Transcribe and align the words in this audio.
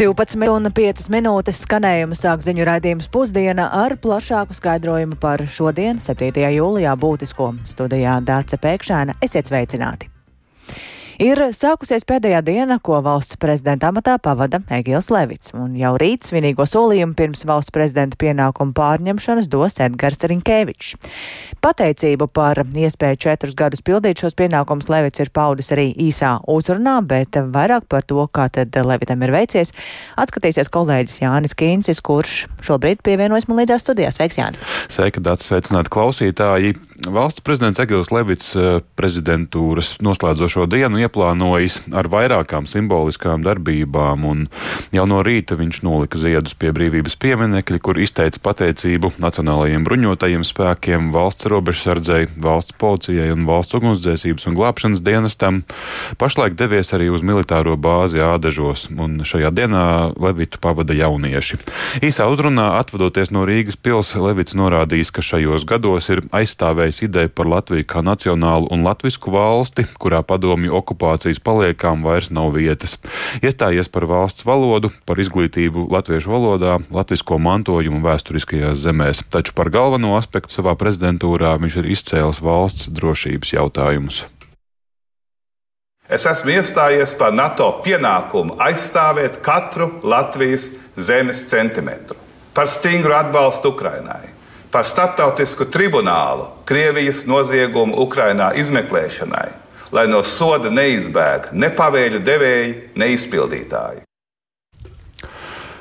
12,5 0.00 1.10
minūtes 1.12 1.58
skanējumu 1.66 2.16
sāk 2.16 2.40
ziņu 2.40 2.64
raidījums 2.64 3.10
pusdiena 3.12 3.66
ar 3.82 3.92
plašāku 4.00 4.56
skaidrojumu 4.56 5.18
par 5.20 5.44
šodien, 5.44 6.00
7. 6.00 6.40
jūlijā, 6.54 6.94
būtisko 7.02 7.50
studijā 7.68 8.14
Dāce 8.24 8.56
Pēkšēna. 8.64 9.18
Esiet 9.20 9.52
sveicināti! 9.52 10.08
Ir 11.20 11.36
sākusies 11.52 12.06
pēdējā 12.08 12.38
diena, 12.40 12.78
ko 12.80 12.96
valsts 13.04 13.36
prezidenta 13.36 13.90
amatā 13.90 14.14
pavada 14.24 14.62
Egils 14.72 15.10
Levits, 15.12 15.50
un 15.52 15.74
jau 15.76 15.90
rīt 16.00 16.24
svinīgo 16.24 16.64
solījumu 16.64 17.12
pirms 17.18 17.44
valsts 17.44 17.74
prezidenta 17.74 18.16
pienākumu 18.16 18.72
pārņemšanas 18.78 19.50
dos 19.52 19.76
Edgars 19.84 20.16
Rinkēvičs. 20.24 20.94
Pateicību 21.60 22.24
par 22.32 22.62
iespēju 22.64 23.20
četrus 23.20 23.52
gadus 23.52 23.84
pildīt 23.84 24.24
šos 24.24 24.38
pienākumus 24.38 24.88
Levits 24.88 25.20
ir 25.20 25.28
paudis 25.36 25.68
arī 25.76 25.90
īsā 26.06 26.38
uzrunā, 26.48 26.96
bet 27.04 27.36
vairāk 27.36 27.84
par 27.92 28.08
to, 28.08 28.24
kā 28.32 28.48
tad 28.48 28.80
Levitam 28.80 29.20
ir 29.20 29.34
veicies, 29.36 29.74
atskatīsies 30.16 30.72
kolēģis 30.72 31.20
Jānis 31.20 31.52
Kīncis, 31.52 32.00
kurš 32.00 32.46
šobrīd 32.64 33.04
pievienojas 33.04 33.44
man 33.50 33.60
līdzās 33.60 33.84
studijās. 33.84 34.16
Sveiks, 34.16 34.40
Jāni! 34.40 34.64
Sveika, 34.88 35.20
Dats, 35.20 35.52
sveicināti 35.52 35.92
klausītāji! 35.92 36.78
Valsts 37.00 37.40
prezidents 37.40 37.80
Egils 37.80 38.10
Levits 38.12 38.50
eh, 38.58 38.82
prezidentūras 38.98 39.94
noslēdzošo 40.04 40.66
dienu 40.68 41.00
ieplānojis 41.00 41.78
ar 41.96 42.10
vairākām 42.12 42.66
simboliskām 42.68 43.40
darbībām, 43.46 44.26
un 44.28 44.42
jau 44.92 45.06
no 45.08 45.22
rīta 45.24 45.56
viņš 45.56 45.80
nolika 45.86 46.20
ziedus 46.20 46.52
pie 46.60 46.74
brīvības 46.76 47.16
pieminekļa, 47.16 47.80
kur 47.80 47.96
izteica 47.96 48.42
pateicību 48.44 49.14
Nacionālajiem 49.22 49.86
bruņotajiem 49.86 50.44
spēkiem, 50.44 51.08
valsts 51.14 51.48
robežsardzei, 51.48 52.26
valsts 52.36 52.76
policijai 52.76 53.30
un 53.32 53.48
valsts 53.48 53.78
ugunsdzēsības 53.80 54.50
un 54.50 54.60
glābšanas 54.60 55.00
dienestam. 55.00 55.62
Pašlaik 56.20 56.58
devies 56.60 56.92
arī 56.92 57.08
uz 57.08 57.24
militāro 57.24 57.78
bāzi 57.80 58.20
Ādažos, 58.20 58.90
un 58.92 59.22
šajā 59.24 59.54
dienā 59.56 59.86
Levitu 60.20 60.60
pavada 60.60 60.92
jaunieši. 61.00 61.62
Īsā 62.04 62.28
uzrunā 62.28 62.74
atvadoties 62.82 63.32
no 63.32 63.48
Rīgas 63.48 63.80
pils, 63.80 64.12
Levits 64.20 64.58
norādījis, 64.58 65.14
ka 65.16 65.24
šajos 65.24 65.64
gados 65.64 66.12
ir 66.12 66.26
aizstāvējis 66.28 66.89
izveidojas 66.90 67.02
ideja 67.02 67.28
par 67.28 67.46
Latviju 67.46 67.84
kā 67.84 68.02
nacionālu 68.02 68.68
un 68.70 68.84
latvisku 68.84 69.30
valsti, 69.30 69.86
kurā 69.98 70.22
padomju 70.22 70.74
okupācijas 70.74 71.40
paliekām 71.40 72.02
vairs 72.02 72.30
nav 72.30 72.54
vietas. 72.54 72.98
Iestājies 73.42 73.88
par 73.88 74.06
valsts 74.06 74.44
valodu, 74.44 74.90
par 75.06 75.18
izglītību 75.18 75.90
latviešu 75.90 76.30
valodā, 76.30 76.80
latvisko 76.90 77.38
mantojumu 77.38 78.02
vēsturiskajās 78.02 78.78
zemēs, 78.78 79.24
taču 79.30 79.54
par 79.54 79.70
galveno 79.70 80.16
aspektu 80.16 80.52
savā 80.52 80.74
prezidentūrā 80.76 81.58
viņš 81.60 81.76
ir 81.80 81.90
izcēlis 81.94 82.42
valsts 82.42 82.90
drošības 82.90 83.52
jautājumus. 83.54 84.24
Es 86.10 86.26
esmu 86.26 86.50
iestājies 86.50 87.14
par 87.14 87.32
NATO 87.32 87.70
pienākumu 87.84 88.58
aizstāvēt 88.58 89.38
katru 89.46 90.00
Latvijas 90.02 90.72
zemes 90.98 91.46
centimetru, 91.46 92.18
par 92.52 92.66
stingru 92.66 93.14
atbalstu 93.14 93.70
Ukrainai, 93.70 94.29
par 94.70 94.86
starptautisku 94.86 95.66
tribunālu 95.66 96.46
Krievijas 96.64 97.24
noziegumu 97.26 97.98
Ukrainā 98.04 98.52
izmeklēšanai, 98.60 99.48
lai 99.92 100.06
no 100.10 100.22
soda 100.22 100.70
neizbēg 100.70 101.50
ne 101.52 101.72
pavēļu 101.74 102.22
devēji, 102.26 102.76
ne 102.94 103.10
izpildītāji. 103.16 104.06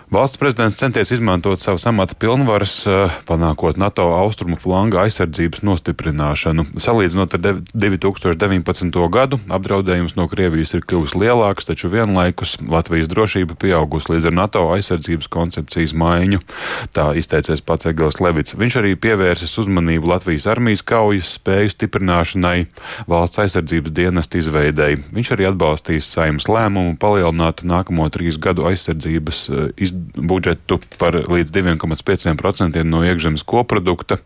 Valsts 0.09 0.37
prezidents 0.41 0.77
centies 0.77 1.11
izmantot 1.11 1.61
savas 1.61 1.83
amata 1.85 2.15
pilnvaras, 2.17 2.87
eh, 2.87 3.11
panākot 3.29 3.77
NATO 3.77 4.01
austrumu 4.01 4.55
flanga 4.57 5.03
aizsardzības 5.03 5.61
nostiprināšanu. 5.61 6.65
Salīdzinot 6.81 7.35
ar 7.37 7.61
2019. 7.77 9.05
gadu, 9.07 9.37
apdraudējums 9.53 10.15
no 10.17 10.25
Krievijas 10.27 10.73
ir 10.73 10.81
kļuvis 10.81 11.13
lielāks, 11.13 11.69
taču 11.69 11.91
vienlaikus 11.93 12.57
Latvijas 12.57 13.05
drošība 13.05 13.53
pieaugusi 13.53 14.15
līdz 14.15 14.25
ar 14.25 14.33
NATO 14.33 14.63
aizsardzības 14.73 15.29
koncepcijas 15.29 15.93
maiņu. 15.93 16.41
Tā 16.89 17.13
izteicies 17.13 17.61
pats 17.61 17.85
Egils 17.85 18.17
Levits. 18.17 18.57
Viņš 18.57 18.79
arī 18.81 18.95
pievērsis 18.95 19.53
uzmanību 19.61 20.09
Latvijas 20.09 20.47
armijas 20.49 20.81
kaujas 20.81 21.37
spēju 21.37 21.69
stiprināšanai, 21.69 22.65
valsts 23.05 23.45
aizsardzības 23.45 23.93
dienesta 23.93 24.41
izveidēji. 24.41 25.03
Viņš 25.13 25.31
arī 25.37 25.51
atbalstīs 25.53 26.09
saimnes 26.09 26.49
lēmumu 26.49 26.97
palielināt 26.97 27.61
nākamo 27.61 28.09
trīs 28.09 28.41
gadu 28.41 28.65
aizsardzības 28.65 29.45
eh, 29.53 29.69
izdevumu 29.77 29.98
budžetu 30.15 30.79
par 30.99 31.15
līdz 31.29 31.53
2,5% 31.55 32.83
no 32.87 33.03
iekšzemes 33.07 33.45
koprodukta 33.47 34.19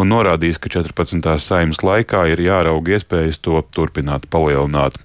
un 0.00 0.10
norādījis, 0.12 0.60
ka 0.62 0.72
14. 0.72 1.20
saimnes 1.42 1.82
laikā 1.84 2.24
ir 2.32 2.42
jārauga 2.44 2.96
iespējas 2.96 3.40
to 3.44 3.60
turpināt 3.74 4.28
palielināt. 4.32 4.98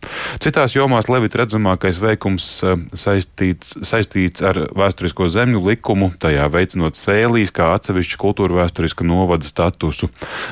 Citās 0.44 0.76
jomās 0.76 1.10
Levita 1.12 1.42
redzamākais 1.44 2.00
veikums 2.02 2.48
eh, 2.64 2.78
saistīts, 2.94 3.76
saistīts 3.88 4.44
ar 4.46 4.62
vēsturisko 4.78 5.30
zemju 5.32 5.62
likumu, 5.66 6.12
tajā 6.20 6.48
veicinot 6.54 7.00
sēlīs 7.00 7.54
kā 7.56 7.72
atsevišķu 7.78 8.20
kultūra 8.22 8.62
vēsturiska 8.64 9.08
novada 9.08 9.48
statusu. 9.48 10.10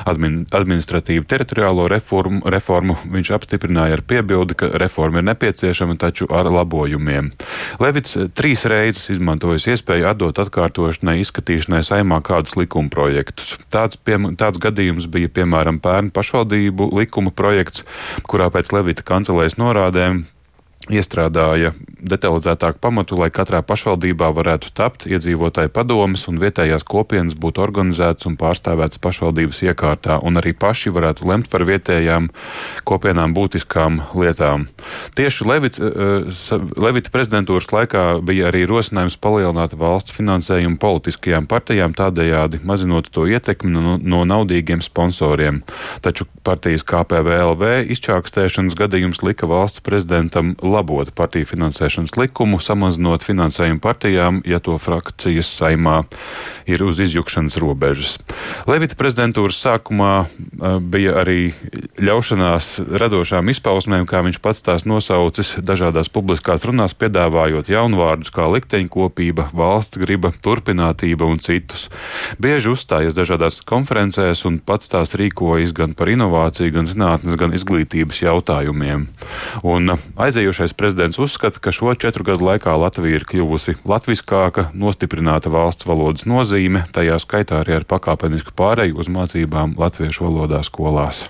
Admin, 0.08 0.42
administratīvu 0.54 1.26
teritoriālo 1.28 1.88
reformu, 1.90 2.42
reformu 2.50 2.98
viņš 3.04 3.32
apstiprināja 3.36 3.98
ar 3.98 4.04
piebildi, 4.08 4.58
ka 4.58 4.70
reforma 4.80 5.22
ir 5.22 5.28
nepieciešama, 5.30 5.98
taču 6.00 6.28
ar 6.32 6.50
labojumiem. 6.52 7.32
Levits 7.82 8.16
trīs 8.38 8.64
reizes 8.68 9.08
izmantoja 9.14 9.57
izmantojusi 9.58 9.74
iespēju 9.74 10.06
atdot 10.08 10.38
atkārtošanai 10.38 11.18
izskatīšanai 11.22 11.82
saimā 11.82 12.20
kādus 12.22 12.56
likuma 12.56 12.88
projektus. 12.88 13.56
Tāds, 13.70 13.96
pie, 13.96 14.18
tāds 14.38 14.58
gadījums 14.58 15.08
bija 15.10 15.28
piemēram 15.28 15.80
pērn 15.80 16.10
pašvaldību 16.14 16.92
likuma 16.94 17.30
projekts, 17.30 17.84
kurā 18.22 18.50
pēc 18.50 18.72
Levita 18.72 19.02
kancelēs 19.02 19.58
norādēm 19.58 20.26
iestrādāja 20.86 21.72
detalizētāku 21.98 22.78
pamatu, 22.80 23.16
lai 23.18 23.28
katrā 23.34 23.60
pašvaldībā 23.66 24.28
varētu 24.36 24.70
tapt 24.76 25.08
iedzīvotāju 25.10 25.72
padomas 25.74 26.24
un 26.30 26.38
vietējās 26.40 26.86
kopienas 26.86 27.34
būtu 27.38 27.62
organizētas 27.64 28.28
un 28.30 28.36
pārstāvētas 28.38 29.00
pašvaldības 29.02 29.62
iekārtā, 29.66 30.20
un 30.22 30.38
arī 30.40 30.54
paši 30.54 30.92
varētu 30.94 31.26
lemt 31.28 31.50
par 31.50 31.66
vietējām 31.68 32.30
kopienām 32.88 33.34
būtiskām 33.36 34.00
lietām. 34.14 34.68
Tieši 35.18 35.48
Levits, 35.48 35.82
eh, 35.82 36.68
Levita 36.78 37.12
prezidentūras 37.12 37.68
laikā 37.74 38.04
bija 38.24 38.48
arī 38.52 38.64
rosinājums 38.70 39.18
palielināt 39.18 39.74
valsts 39.74 40.14
finansējumu 40.14 40.78
politiskajām 40.78 41.50
partijām, 41.50 41.96
tādējādi 41.98 42.62
mazinot 42.62 43.10
to 43.10 43.26
ietekmi 43.26 43.74
no, 43.74 43.98
no 43.98 44.24
naudīgiem 44.24 44.80
sponsoriem. 44.84 45.62
Taču 46.00 46.28
partijas 46.46 46.86
KPVLV 46.86 47.90
izčākstēšanas 47.92 48.78
gadījums 48.78 49.22
lika 49.26 49.48
valsts 49.50 49.82
prezidentam 49.84 50.54
labot 50.70 51.10
partiju 51.16 51.48
finansēšanas 51.52 52.14
likumu, 52.18 52.60
samazinot 52.62 53.24
finansējumu 53.26 53.80
partijām, 53.82 54.42
ja 54.48 54.60
to 54.62 54.76
frakcijas 54.78 55.50
saimā 55.58 56.02
ir 56.68 56.84
uz 56.84 57.00
izjukšanas 57.02 57.58
robežas. 57.62 58.18
Levita 58.68 58.98
prezidentūras 58.98 59.58
sākumā 59.64 60.12
bija 60.84 61.16
arī 61.22 61.52
ļaušanās 62.02 62.70
radošām 63.00 63.50
izpausmēm, 63.52 64.06
kā 64.08 64.22
viņš 64.26 64.40
pats 64.44 64.64
tās 64.66 64.86
nosaucis 64.88 65.56
dažādās 65.64 66.10
publiskās 66.12 66.66
runās, 66.68 66.96
piedāvājot 66.98 67.70
jaunvārdus 67.72 68.32
kā 68.34 68.48
likteņkopība, 68.52 69.50
valsts 69.56 70.00
griba, 70.00 70.32
turpinātība 70.44 71.28
un 71.28 71.40
citus. 71.42 71.88
Bieži 72.42 72.72
uzstājas 72.74 73.16
dažādās 73.16 73.60
konferencēs 73.68 74.44
un 74.48 74.60
pats 74.60 74.92
tās 74.92 75.14
rīkojas 75.18 75.74
gan 75.76 75.94
par 75.98 76.12
inovāciju, 76.12 76.74
gan 76.74 76.88
zinātnes, 76.90 77.38
gan 77.40 77.54
izglītības 77.56 78.22
jautājumiem. 78.24 79.06
Un 79.66 79.94
aizējoši 79.96 80.57
Esošais 80.58 80.74
prezidents 80.74 81.18
uzskata, 81.18 81.60
ka 81.62 81.70
šo 81.70 81.92
četru 81.94 82.24
gadu 82.26 82.42
laikā 82.42 82.72
Latvija 82.74 83.20
ir 83.20 83.24
kļuvusi 83.30 83.76
latviskāka, 83.86 84.64
nostiprināta 84.74 85.52
valsts 85.54 85.86
valodas 85.86 86.26
nozīme, 86.26 86.80
tajā 86.90 87.14
skaitā 87.22 87.60
arī 87.62 87.76
ar 87.76 87.86
pakāpenisku 87.86 88.50
pāreju 88.58 88.98
uz 88.98 89.06
mācībām 89.06 89.76
latviešu 89.78 90.26
valodā 90.26 90.64
skolās. 90.66 91.28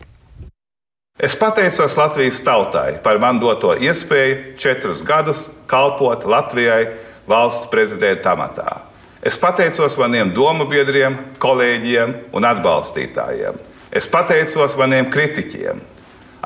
Es 1.20 1.36
pateicos 1.36 1.98
Latvijas 2.00 2.40
tautai 2.40 3.02
par 3.04 3.20
man 3.20 3.36
doto 3.36 3.74
iespēju 3.76 4.56
četrus 4.56 5.04
gadus 5.04 5.44
kalpot 5.68 6.24
Latvijai 6.24 6.88
valsts 7.28 7.68
prezidenta 7.68 8.32
amatā. 8.32 8.80
Es 9.20 9.36
pateicos 9.36 10.00
maniem 10.00 10.32
domu 10.32 10.64
biedriem, 10.72 11.20
kolēģiem 11.36 12.16
un 12.32 12.48
atbalstītājiem. 12.54 13.60
Es 13.92 14.08
pateicos 14.08 14.80
maniem 14.80 15.12
kritiķiem. 15.12 15.84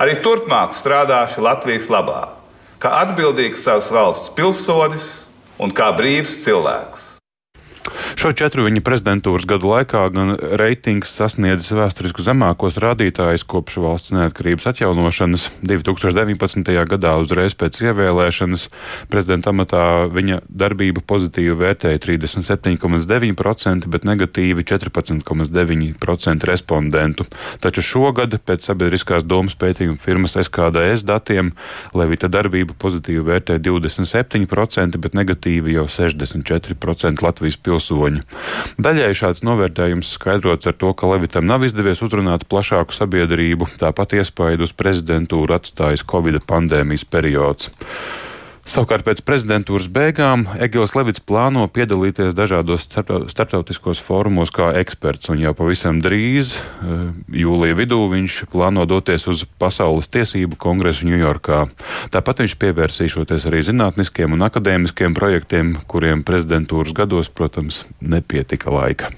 Arī 0.02 0.18
turpmāk 0.18 0.74
strādāšu 0.74 1.46
Latvijas 1.46 1.86
labā 1.86 2.41
kā 2.82 2.90
atbildīgs 3.04 3.62
savas 3.62 3.92
valsts 3.94 4.32
pilsonis 4.34 5.08
un 5.62 5.70
kā 5.70 5.92
brīvs 5.94 6.40
cilvēks. 6.42 7.11
Šo 8.12 8.32
četru 8.36 8.66
viņa 8.66 8.82
prezidentūras 8.84 9.46
gadu 9.48 9.70
laikā 9.70 10.02
gan 10.12 10.34
reitings 10.60 11.10
sasniedzis 11.16 11.72
vēsturisku 11.72 12.24
zemākos 12.26 12.76
rādītājus 12.82 13.44
kopš 13.48 13.78
valsts 13.80 14.12
neatkarības 14.12 14.66
atjaunošanas. 14.68 15.46
2019. 15.64 16.72
gadā 16.90 17.14
uzreiz 17.22 17.56
pēc 17.56 17.80
ievēlēšanas 17.86 18.66
prezidenta 19.12 19.52
amatā 19.52 19.84
viņa 20.12 20.42
darbība 20.48 21.00
pozitīvi 21.08 21.54
vērtēja 21.62 22.02
37,9%, 22.04 23.88
bet 23.88 24.04
negatīvi 24.08 24.66
14,9% 24.68 26.50
respondentu. 26.52 27.26
Taču 27.64 27.86
šogad 27.86 28.36
pēc 28.44 28.68
sabiedriskās 28.68 29.24
domas 29.24 29.56
pētījuma 29.56 29.96
firmas 30.02 30.36
SKDS 30.36 31.06
datiem 31.08 31.54
Levita 31.96 32.28
darbību 32.32 32.76
pozitīvi 32.76 33.24
vērtē 33.30 33.58
27%, 33.62 35.00
bet 35.00 35.16
negatīvi 35.16 35.78
jau 35.78 35.88
64% 35.88 37.24
Latvijas 37.24 37.56
pilsoņu. 37.56 38.01
Daļai 38.82 39.12
šāds 39.16 39.44
novērtējums 39.46 40.14
skaidrots 40.16 40.68
ar 40.70 40.76
to, 40.78 40.90
ka 40.96 41.10
Levitam 41.10 41.46
nav 41.48 41.64
izdevies 41.66 42.02
uzrunāt 42.04 42.48
plašāku 42.50 42.96
sabiedrību, 42.96 43.70
tāpat 43.80 44.16
iespaidu 44.18 44.66
uz 44.68 44.74
prezidentūru 44.76 45.56
atstājis 45.58 46.06
Covid 46.08 46.42
pandēmijas 46.48 47.06
periods. 47.08 47.70
Savukārt 48.62 49.02
pēc 49.02 49.18
prezidentūras 49.26 49.88
beigām 49.90 50.44
Egils 50.62 50.92
Levits 50.94 51.22
plāno 51.26 51.64
piedalīties 51.66 52.30
dažādos 52.38 52.84
starptautiskos 52.86 53.98
fórumos 53.98 54.52
kā 54.54 54.68
eksperts, 54.78 55.32
un 55.34 55.40
jau 55.42 55.50
pavisam 55.58 55.98
drīz, 56.04 56.54
eh, 56.54 57.00
jūlija 57.42 57.74
vidū, 57.74 57.98
viņš 58.12 58.44
plāno 58.54 58.86
doties 58.86 59.26
uz 59.26 59.42
Pasaules 59.58 60.06
tiesību 60.06 60.54
kongresu 60.62 61.10
Ņujorkā. 61.10 61.58
Tāpat 62.14 62.44
viņš 62.44 62.54
pievērsīšoties 62.62 63.48
arī 63.50 63.64
zinātniskiem 63.66 64.32
un 64.32 64.46
akadēmiskiem 64.46 65.12
projektiem, 65.18 65.74
kuriem 65.90 66.22
prezidentūras 66.22 66.94
gados, 66.94 67.28
protams, 67.28 67.84
nepietika 68.00 68.70
laika. 68.70 69.10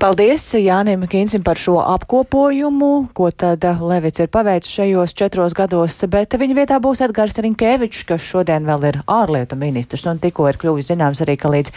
Paldies 0.00 0.46
Jānim 0.56 1.02
Kinsim 1.12 1.42
par 1.44 1.58
šo 1.60 1.74
apkopojumu, 1.84 3.10
ko 3.12 3.26
tad 3.36 3.66
Levits 3.84 4.22
ir 4.22 4.30
paveicis 4.32 4.72
šajos 4.72 5.12
četros 5.12 5.52
gados, 5.52 5.98
bet 6.08 6.32
viņa 6.40 6.54
vietā 6.56 6.78
būs 6.80 7.02
Edgars 7.04 7.36
Rinkēvičs, 7.36 8.06
kas 8.08 8.24
šodien 8.24 8.64
vēl 8.64 8.86
ir 8.88 8.98
ārlietu 9.04 9.58
ministrs, 9.60 10.06
un 10.08 10.16
tikko 10.22 10.46
ir 10.48 10.56
kļuvis 10.62 10.88
zināms 10.88 11.20
arī, 11.20 11.34
ka 11.36 11.50
līdz 11.52 11.74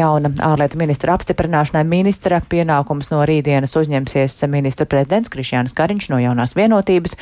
jauna 0.00 0.32
ārlietu 0.48 0.80
ministra 0.80 1.14
apstiprināšanai 1.14 1.84
ministra 1.86 2.40
pienākums 2.42 3.12
no 3.12 3.20
rītdienas 3.30 3.78
uzņemsies 3.78 4.34
ministra 4.50 4.88
prezidents 4.90 5.30
Krišjāns 5.30 5.76
Kariņš 5.78 6.10
no 6.10 6.18
jaunās 6.18 6.56
vienotības, 6.58 7.14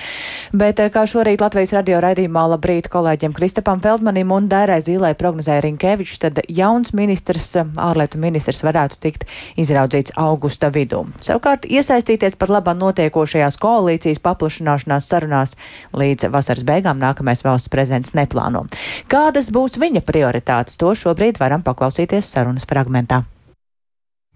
bet 0.56 0.80
kā 0.96 1.04
šorīt 1.04 1.44
Latvijas 1.44 1.76
radio 1.76 2.00
raidījumā 2.00 2.46
labrīt 2.54 2.88
kolēģiem 2.96 3.36
Kristapam 3.36 3.84
Feldmanim 3.84 4.32
un 4.32 4.48
Dērai 4.48 4.80
Zīlai 4.80 5.12
prognozēja 5.12 5.66
Rinkēvičs, 5.68 6.24
tad 6.24 6.40
jauns 6.48 6.96
ministrs, 6.96 7.52
ārlietu 7.76 8.24
ministrs 8.24 8.64
varētu 8.64 9.02
tikt 9.04 9.28
izraudzīts 9.60 10.16
augstu 10.16 10.37
augusta 10.38 10.70
vidū. 10.70 11.02
Savukārt 11.18 11.66
iesaistīties 11.66 12.38
par 12.38 12.52
labā 12.54 12.76
notiekošajās 12.78 13.58
koalīcijas 13.58 14.22
paplašanāšanās 14.22 15.08
sarunās 15.10 15.56
līdz 15.98 16.30
vasaras 16.30 16.62
beigām 16.62 17.02
nākamais 17.02 17.42
valsts 17.42 17.72
prezidents 17.72 18.14
neplāno. 18.14 18.68
Kādas 19.10 19.50
būs 19.50 19.80
viņa 19.82 20.04
prioritātes, 20.06 20.78
to 20.78 20.94
šobrīd 20.94 21.42
varam 21.42 21.66
paklausīties 21.66 22.30
sarunas 22.30 22.68
fragmentā. 22.68 23.24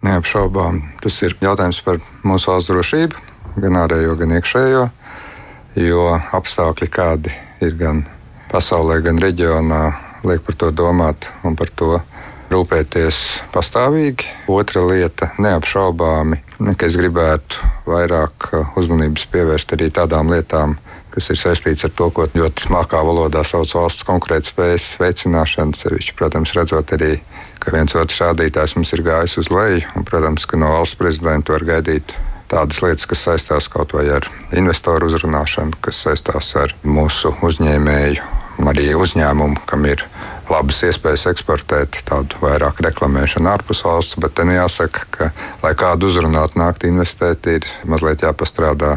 Neapšaubām 0.02 0.80
tas 0.98 1.20
ir 1.22 1.36
jautājums 1.38 1.78
par 1.86 2.00
mūsu 2.26 2.50
valsts 2.50 2.72
drošību, 2.72 3.20
gan 3.62 3.78
ārējo, 3.84 4.16
gan 4.18 4.34
iekšējo, 4.34 4.86
jo 5.78 6.06
apstākļi 6.34 6.88
kādi 6.90 7.34
ir 7.62 7.76
gan 7.78 8.02
pasaulē, 8.50 8.98
gan 9.06 9.22
reģionā, 9.22 9.84
liek 10.26 10.42
par 10.42 10.58
to 10.58 10.72
domāt 10.74 11.30
un 11.46 11.54
par 11.58 11.70
to 11.78 12.00
rūpēties 12.52 13.18
pastāvīgi. 13.54 14.28
Otra 14.52 14.82
lieta- 14.86 15.32
neapšaubāmi, 15.44 16.38
ka 16.76 16.86
es 16.86 16.96
gribētu 16.96 17.60
vairāk 17.88 18.48
uh, 18.52 18.66
uzmanības 18.78 19.26
pievērst 19.32 19.74
arī 19.76 19.90
tādām 19.90 20.30
lietām, 20.32 20.76
kas 21.12 21.30
ir 21.30 21.36
saistīts 21.36 21.84
ar 21.84 21.92
to, 21.96 22.10
ko 22.10 22.26
ļoti 22.26 22.66
smalkā 22.68 23.00
valodā 23.04 23.44
sauc 23.44 23.72
valsts 23.74 24.06
konkurētspējas 24.08 24.96
veicināšana. 25.00 25.76
Sevišķi, 25.76 26.16
protams, 26.16 26.54
redzot 26.56 26.92
arī, 26.96 27.20
ka 27.60 27.72
viens 27.74 27.94
otrs 27.94 28.20
rādītājs 28.24 28.76
mums 28.76 28.92
ir 28.92 29.04
gājis 29.06 29.38
uz 29.38 29.50
leju, 29.52 29.82
un, 29.96 30.04
protams, 30.04 30.46
ka 30.46 30.56
no 30.56 30.72
valsts 30.76 30.98
prezidenta 31.00 31.52
var 31.52 31.66
gaidīt 31.68 32.14
tādas 32.52 32.82
lietas, 32.84 33.08
kas 33.08 33.24
saistās 33.26 33.68
kaut 33.72 33.94
vai 33.96 34.06
ar 34.12 34.28
investoru 34.52 35.08
uzrunāšanu, 35.08 35.78
kas 35.84 36.04
saistās 36.04 36.52
ar 36.60 36.74
mūsu 36.84 37.32
uzņēmēju, 37.40 38.30
arī 38.72 38.92
uzņēmumu, 38.98 39.64
kam 39.66 39.86
ir 39.88 40.04
labas 40.50 40.82
iespējas 40.86 41.28
eksportēt, 41.32 42.00
tādu 42.08 42.40
vairāk 42.42 42.82
reklamēšanu 42.86 43.50
ārpus 43.52 43.84
valsts. 43.86 44.18
Bet 44.22 44.36
te 44.38 44.46
nu 44.48 44.56
jāsaka, 44.56 45.06
ka, 45.14 45.30
lai 45.62 45.74
kādu 45.78 46.10
uzrunātu, 46.10 46.60
nākt 46.62 46.86
investēt, 46.88 47.46
ir 47.46 47.68
mazliet 47.88 48.24
jāpastrādā 48.26 48.96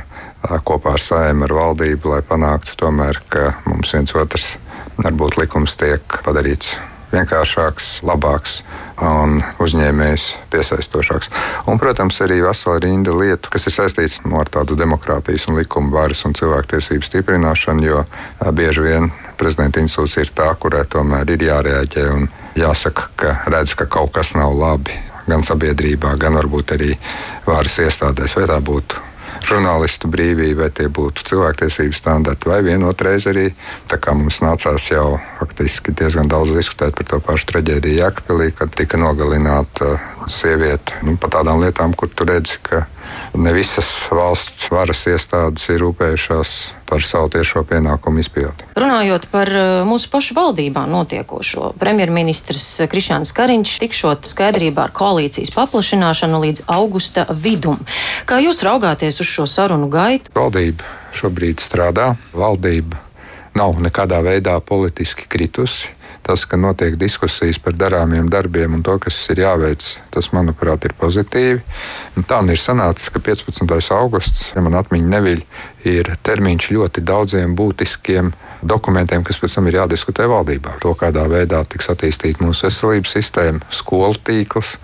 kopā 0.66 0.96
ar 0.96 1.04
saimnu, 1.04 1.48
ar 1.48 1.56
valdību, 1.60 2.16
lai 2.16 2.24
panāktu 2.26 2.78
tomēr, 2.82 3.22
ka 3.30 3.54
mums 3.70 3.94
viens 3.96 4.16
otrs 4.16 4.56
varbūt 5.02 5.40
likums 5.42 5.76
tiek 5.80 6.22
padarīts 6.26 6.76
vienkāršāks, 7.16 7.90
labāks 8.06 8.60
un 9.04 9.40
uzņēmējs 9.64 10.28
piesaistošāks. 10.54 11.32
Un, 11.70 11.80
protams, 11.82 12.20
arī 12.24 12.42
vesela 12.44 12.78
rinda 12.84 13.16
lietu, 13.16 13.52
kas 13.52 13.68
ir 13.68 13.76
saistīts 13.76 14.22
no 14.26 14.40
ar 14.42 14.52
tādu 14.52 14.78
demokrātijas 14.80 15.48
un 15.50 15.60
likuma 15.60 15.94
varas 15.96 16.24
un 16.28 16.36
cilvēktiesību 16.38 17.08
stiprināšanu, 17.08 17.88
jo 17.88 18.06
bieži 18.56 18.86
vien 18.86 19.12
prezidenta 19.40 19.84
institūcija 19.84 20.28
ir 20.28 20.36
tā, 20.36 20.52
kurai 20.60 20.86
tomēr 20.90 21.36
ir 21.36 21.48
jārēģē 21.50 22.06
un 22.14 22.30
jāsaka, 22.60 23.10
ka 23.20 23.36
redz, 23.52 23.76
ka 23.76 23.90
kaut 23.92 24.14
kas 24.16 24.36
nav 24.38 24.56
labi 24.56 24.96
gan 25.26 25.44
sabiedrībā, 25.44 26.16
gan 26.22 26.38
varbūt 26.38 26.76
arī 26.78 26.94
varas 27.48 27.80
iestādēs, 27.82 28.38
vai 28.38 28.48
tā 28.50 28.62
būtu 28.62 29.02
žurnālistu 29.46 30.10
brīvība, 30.12 30.66
vai 30.66 30.72
tie 30.74 30.88
būtu 30.90 31.26
cilvēktiesību 31.30 31.98
standarti, 31.98 32.50
vai 32.50 32.62
vienotreiz 32.66 33.28
arī 33.32 33.48
mums 34.16 34.42
nācās 34.44 34.90
jau 34.92 35.20
faktiski 35.40 35.94
diezgan 35.96 36.30
daudz 36.32 36.54
diskutēt 36.56 36.96
par 36.98 37.10
to 37.10 37.20
pašu 37.20 37.52
traģēdiju 37.54 38.02
Jēkabīlī, 38.02 38.52
kad 38.58 38.74
tika 38.76 39.00
nogalināta 39.02 39.96
sieviete 40.32 41.00
nu, 41.06 41.16
par 41.22 41.32
tādām 41.38 41.62
lietām, 41.64 41.94
kur 41.98 42.10
tu 42.10 42.26
redzi, 42.28 42.58
ka 42.66 42.86
ne 43.38 43.52
visas 43.56 43.88
valsts 44.12 44.70
varas 44.74 45.04
iestādes 45.10 45.68
ir 45.70 45.82
rūpējušās 45.84 46.54
par 46.90 47.04
savu 47.06 47.30
tiešo 47.34 47.64
pienākumu 47.68 48.22
izpildi. 48.24 48.68
Runājot 48.78 49.28
par 49.32 49.52
uh, 49.52 49.82
mūsu 49.88 50.10
pašu 50.14 50.38
valdībā 50.38 50.86
notiekošo, 50.90 51.74
premjerministrs 51.82 52.88
Krišāns 52.92 53.34
Kariņš 53.36 53.78
tikšot 53.86 54.30
skaidrībā 54.32 54.88
ar 54.90 54.96
koalīcijas 54.96 55.54
paplašināšanu 55.56 56.44
līdz 56.46 56.68
augusta 56.76 57.28
vidum. 57.32 57.82
Kā 58.30 58.42
jūs 58.44 58.64
raugāties 58.66 59.22
uz 59.22 59.32
šo 59.32 59.50
sarunu 59.50 59.90
gaitu? 59.92 60.34
Valdība 60.38 60.86
šobrīd 61.16 61.64
strādā, 61.64 62.14
valdība 62.36 63.00
nav 63.56 63.78
nekādā 63.80 64.20
veidā 64.24 64.58
politiski 64.60 65.30
kritusi. 65.32 65.94
Tas, 66.26 66.42
ka 66.50 66.58
notiek 66.58 66.96
diskusijas 66.98 67.60
par 67.62 67.76
darāmiem 67.78 68.32
darbiem 68.34 68.74
un 68.74 68.82
to, 68.86 68.96
kas 69.02 69.20
ir 69.30 69.44
jāveic, 69.44 69.86
tas, 70.10 70.32
manuprāt, 70.34 70.88
ir 70.88 70.96
pozitīvi. 70.98 71.62
Un 72.18 72.26
tā 72.26 72.40
nu 72.42 72.56
ir 72.56 72.62
sanācis, 72.62 73.12
ka 73.14 73.22
15. 73.22 73.70
augusts, 73.94 74.48
ja 74.56 74.64
man 74.66 74.78
atmiņa 74.80 75.12
neviļ, 75.12 75.46
ir 75.86 76.10
termiņš 76.26 76.72
ļoti 76.74 77.06
daudziem 77.06 77.54
būtiskiem 77.60 78.34
dokumentiem, 78.66 79.22
kas 79.22 79.38
pēc 79.38 79.60
tam 79.60 79.70
ir 79.70 79.78
jādiskutē 79.84 80.26
valdībā. 80.32 80.80
To, 80.82 80.96
kādā 80.98 81.28
veidā 81.30 81.62
tiks 81.70 81.92
attīstīta 81.94 82.42
mūsu 82.42 82.72
veselības 82.72 83.14
sistēma, 83.20 83.62
skolu 83.70 84.18
tīkls, 84.26 84.80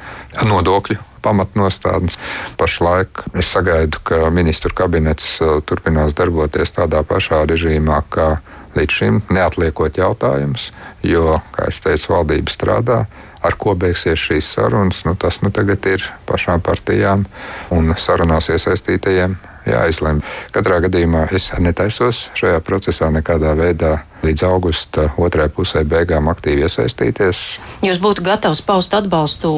nodokļu 0.46 1.02
pamatnostādnes. 1.26 2.18
Pašlaik 2.58 3.26
es 3.38 3.50
sagaidu, 3.54 4.02
ka 4.06 4.30
ministru 4.34 4.74
kabinets 4.78 5.36
uh, 5.42 5.60
turpinās 5.66 6.16
darboties 6.18 6.74
tādā 6.78 7.02
pašā 7.08 7.44
režīmā, 7.50 8.02
kā 8.14 8.36
līdz 8.78 8.98
šim 8.98 9.20
neatliekot 9.34 10.00
jautājumus, 10.00 10.72
jo, 11.04 11.40
kā 11.56 11.70
jau 11.70 11.84
teicu, 11.90 12.14
valdība 12.16 12.54
strādā. 12.54 13.04
Ar 13.42 13.56
ko 13.58 13.74
beigsies 13.74 14.22
šīs 14.22 14.52
sarunas, 14.54 15.02
nu, 15.08 15.16
tas 15.18 15.40
nu 15.42 15.50
tagad 15.50 15.86
ir 15.90 16.04
pašām 16.30 16.62
partijām 16.62 17.26
un 17.74 17.96
sarunās 17.98 18.52
iesaistītajiem 18.54 19.40
jāizlemj. 19.68 20.22
Katrā 20.54 20.80
gadījumā 20.86 21.28
es 21.36 21.50
netaisos 21.62 22.28
šajā 22.38 22.62
procesā 22.66 23.12
nekādā 23.14 23.54
veidā 23.58 23.92
līdz 24.26 24.46
augusta 24.46 25.08
otrajai 25.22 25.54
pusē 25.56 25.84
beigām 25.88 26.30
aktīvi 26.32 26.66
iesaistīties. 26.68 27.42
Jūs 27.86 28.02
būtu 28.02 28.26
gatavs 28.26 28.62
paust 28.66 28.94
atbalstu 28.98 29.52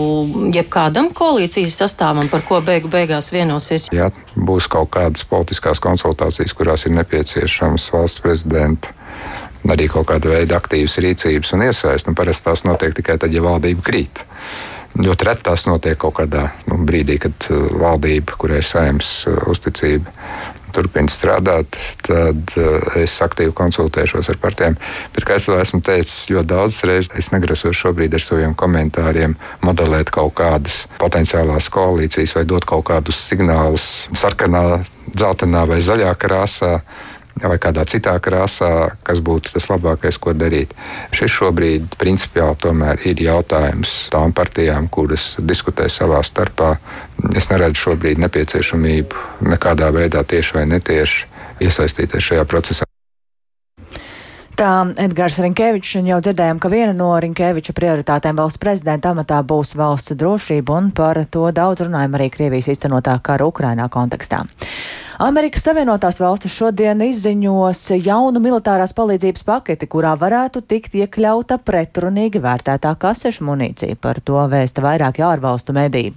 jebkādam 0.55 1.11
koalīcijas 1.15 1.79
sastāvam, 1.83 2.31
par 2.31 2.45
ko 2.47 2.61
beigu 2.63 2.91
beigās 2.91 3.31
vienosies? 3.35 3.89
Ja 3.95 4.09
būs 4.35 4.69
kaut 4.71 4.93
kādas 4.95 5.27
politiskās 5.27 5.83
konsultācijas, 5.83 6.55
kurās 6.55 6.87
ir 6.87 6.95
nepieciešams 6.99 7.91
valsts 7.95 8.23
prezidenta 8.23 8.95
arī 9.71 9.87
kaut 9.91 10.09
kāda 10.11 10.33
veida 10.33 10.59
aktīvas 10.59 10.99
rīcības 11.03 11.53
un 11.55 11.67
iesaistas. 11.67 12.07
Nu, 12.09 12.15
parasti 12.17 12.49
tās 12.49 12.65
notiek 12.67 12.95
tikai 12.97 13.19
tad, 13.21 13.33
ja 13.33 13.43
valdība 13.45 13.85
krīt. 13.85 14.25
Ļoti 14.99 15.25
reti 15.25 15.47
tas 15.47 15.65
notiek 15.65 15.97
kaut 15.97 16.19
kādā 16.19 16.49
nu, 16.69 16.77
brīdī, 16.85 17.17
kad 17.23 17.47
uh, 17.49 17.69
valdība, 17.81 18.35
kurai 18.37 18.61
ir 18.61 18.67
saimnes 18.67 19.23
uh, 19.29 19.39
uzticība, 19.49 20.11
turpina 20.73 21.11
strādāt, 21.11 21.77
tad 22.05 22.53
es 22.97 23.15
aktīvi 23.21 23.53
konsultēšos 23.57 24.31
ar 24.33 24.39
partijām. 24.41 24.77
Bet, 25.13 25.25
kā 25.27 25.37
jau 25.37 25.59
esmu 25.61 25.83
teicis, 25.85 26.31
ļoti 26.33 26.49
daudzas 26.49 26.85
reizes 26.89 27.11
es 27.19 27.29
negrasos 27.33 27.77
šobrīd 27.77 28.15
ar 28.17 28.23
saviem 28.23 28.55
komentāriem 28.57 29.37
modelēt 29.65 30.09
kaut 30.13 30.33
kādas 30.41 30.83
potenciālās 31.01 31.69
koalīcijas 31.73 32.33
vai 32.39 32.45
dot 32.49 32.65
kaut 32.69 32.87
kādus 32.89 33.21
signālus 33.29 34.07
sarkanā, 34.17 34.83
dzeltenā 35.13 35.67
vai 35.69 35.81
zaļā 35.85 36.13
krāsā 36.17 36.79
vai 37.41 37.57
kādā 37.61 37.85
citā 37.89 38.13
krāsā, 38.21 38.93
kas 39.03 39.21
būtu 39.23 39.55
tas 39.55 39.69
labākais, 39.71 40.19
ko 40.21 40.35
darīt. 40.37 40.73
Šis 41.15 41.33
šobrīd 41.39 41.97
principiāli 42.01 42.59
tomēr 42.61 43.01
ir 43.09 43.21
jautājums 43.25 43.95
tām 44.13 44.35
partijām, 44.35 44.87
kuras 44.93 45.33
diskutē 45.41 45.89
savā 45.89 46.21
starpā. 46.25 46.75
Es 47.35 47.49
neredzu 47.49 47.89
šobrīd 47.89 48.21
nepieciešamību 48.23 49.49
nekādā 49.49 49.89
veidā 49.95 50.23
tieši 50.23 50.59
vai 50.59 50.65
netieši 50.77 51.29
iesaistīties 51.63 52.31
šajā 52.31 52.49
procesā. 52.49 52.87
Tā 54.53 54.69
Edgars 55.01 55.39
Rinkevičs 55.41 55.95
jau 56.05 56.19
dzirdējām, 56.21 56.59
ka 56.61 56.69
viena 56.69 56.93
no 56.93 57.07
Rinkeviča 57.17 57.73
prioritātēm 57.73 58.37
valsts 58.37 58.61
prezidenta 58.61 59.09
amatā 59.09 59.39
būs 59.41 59.73
valsts 59.73 60.13
drošība, 60.13 60.75
un 60.77 60.91
par 60.93 61.17
to 61.33 61.47
daudz 61.49 61.81
runājam 61.87 62.13
arī 62.19 62.29
Krievijas 62.29 62.69
iztenotā 62.75 63.15
kara 63.25 63.47
Ukrainā 63.49 63.89
kontekstā. 63.89 64.43
Amerikas 65.21 65.61
Savienotās 65.61 66.17
valstis 66.17 66.55
šodien 66.57 67.01
izziņos 67.05 67.83
jaunu 68.01 68.39
militārās 68.41 68.95
palīdzības 68.97 69.45
paketi, 69.45 69.85
kurā 69.85 70.15
varētu 70.17 70.63
tikt 70.65 70.95
iekļauta 70.97 71.59
pretrunīgi 71.61 72.41
vērtētā 72.41 72.95
kasešu 72.97 73.45
munīcija. 73.45 73.99
Par 74.01 74.17
to 74.25 74.41
vēsta 74.49 74.81
vairāki 74.81 75.21
ārvalstu 75.21 75.75
mediji. 75.77 76.15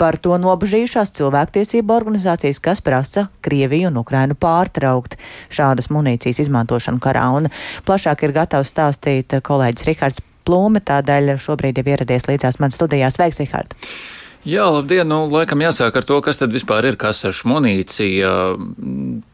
Par 0.00 0.16
to 0.16 0.38
nobežījušās 0.40 1.12
cilvēktiesība 1.20 1.98
organizācijas, 2.00 2.62
kas 2.64 2.80
prasa 2.80 3.28
Krieviju 3.44 3.92
un 3.92 4.00
Ukrainu 4.00 4.38
pārtraukt 4.38 5.18
šādas 5.52 5.90
munīcijas 5.92 6.40
izmantošanu 6.46 7.04
karā. 7.04 7.28
Un 7.36 7.50
plašāk 7.84 8.24
ir 8.24 8.36
gatavs 8.40 8.72
stāstīt 8.72 9.36
kolēģis 9.44 9.90
Rihards 9.90 10.24
Plūme, 10.48 10.80
tādēļ 10.80 11.34
šobrīd 11.44 11.82
jau 11.82 11.90
ieradies 11.92 12.24
līdzās 12.30 12.56
man 12.62 12.72
studijās. 12.72 13.20
Sveiks, 13.20 13.42
Rihards! 13.44 14.16
Jā, 14.48 14.64
labdien! 14.72 15.04
Nu, 15.04 15.26
laikam 15.28 15.60
jāsāk 15.60 15.98
ar 15.98 16.06
to, 16.08 16.16
kas 16.24 16.38
tad 16.40 16.54
vispār 16.56 16.86
ir 16.88 16.96
kasešu 16.96 17.50
munīcija. 17.50 18.28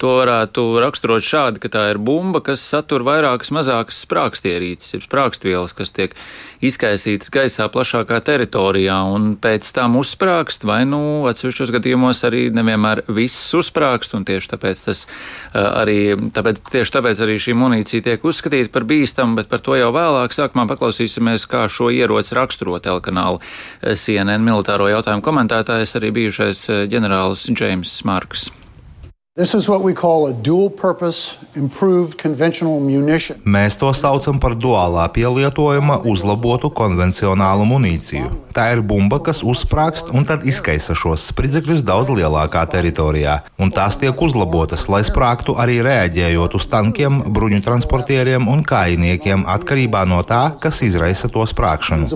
To 0.02 0.14
varētu 0.18 0.64
raksturot 0.82 1.22
šādi, 1.22 1.60
ka 1.62 1.70
tā 1.70 1.84
ir 1.92 2.00
bumba, 2.02 2.40
kas 2.42 2.64
satur 2.66 3.04
vairākas 3.06 3.52
mazākas 3.54 4.00
sprākstierīces, 4.02 4.96
jeb 4.96 5.04
sprākstvielas, 5.06 5.76
kas 5.78 5.94
tiek 5.94 6.16
izkaisītas 6.64 7.30
gaisā 7.30 7.68
plašākā 7.70 8.18
teritorijā 8.26 8.96
un 9.14 9.36
pēc 9.38 9.68
tam 9.76 10.00
uzsprāgst, 10.00 10.66
vai 10.66 10.80
nu 10.88 11.28
atsevišķos 11.30 11.70
gadījumos 11.76 12.24
arī 12.26 12.48
nevienmēr 12.56 13.04
viss 13.14 13.54
uzsprāgst, 13.54 14.16
un 14.18 14.26
tieši 14.26 14.50
tāpēc 14.56 14.82
tas 14.88 15.04
arī, 15.54 16.16
tāpēc, 16.34 16.58
tieši 16.72 16.96
tāpēc 16.96 17.22
arī 17.22 17.38
šī 17.46 17.54
munīcija 17.60 18.08
tiek 18.08 18.26
uzskatīta 18.26 18.72
par 18.74 18.88
bīstamu, 18.90 19.38
bet 19.38 19.52
par 19.52 19.62
to 19.62 19.78
jau 19.78 19.92
vēlāk 19.94 20.34
sākumā 20.34 20.66
paklausīsimies, 20.74 21.46
kā 21.46 21.68
šo 21.70 21.92
ieroci 21.94 22.34
raksturo 22.34 22.80
telekanālu 22.82 23.38
CNN 23.84 24.42
militāro 24.42 24.90
jautājumu 24.90 25.03
komentētājs 25.04 25.96
arī 26.00 26.12
bijušais 26.18 26.68
eh, 26.68 26.84
ģenerālis 26.90 27.48
Džeims 27.52 28.02
Marks. 28.08 28.50
Mēs 33.42 33.74
to 33.80 33.90
saucam 33.98 34.38
par 34.38 34.54
duālā 34.54 35.08
pielietojuma 35.16 35.96
uzlabotu 36.06 36.70
konvencionālu 36.70 37.66
munīciju. 37.66 38.30
Tā 38.54 38.68
ir 38.76 38.84
bumba, 38.86 39.18
kas 39.18 39.42
uzsprāgst 39.42 40.14
un 40.14 40.22
tad 40.28 40.46
izkaisa 40.46 40.94
šos 40.94 41.26
spridzekļus 41.32 41.82
daudz 41.82 42.14
lielākā 42.14 42.62
teritorijā, 42.76 43.40
un 43.58 43.74
tās 43.74 43.98
tiek 43.98 44.14
uzlabotas, 44.14 44.86
lai 44.86 45.02
sprāgtu 45.02 45.58
arī 45.58 45.82
reaģējot 45.82 46.54
uz 46.54 46.70
tankiem, 46.70 47.24
bruņu 47.34 47.58
transportieriem 47.66 48.46
un 48.46 48.62
kājiniekiem 48.62 49.48
atkarībā 49.58 50.06
no 50.06 50.22
tā, 50.22 50.44
kas 50.62 50.78
izraisa 50.86 51.26
to 51.26 51.42
sprāgšanu. 51.42 52.06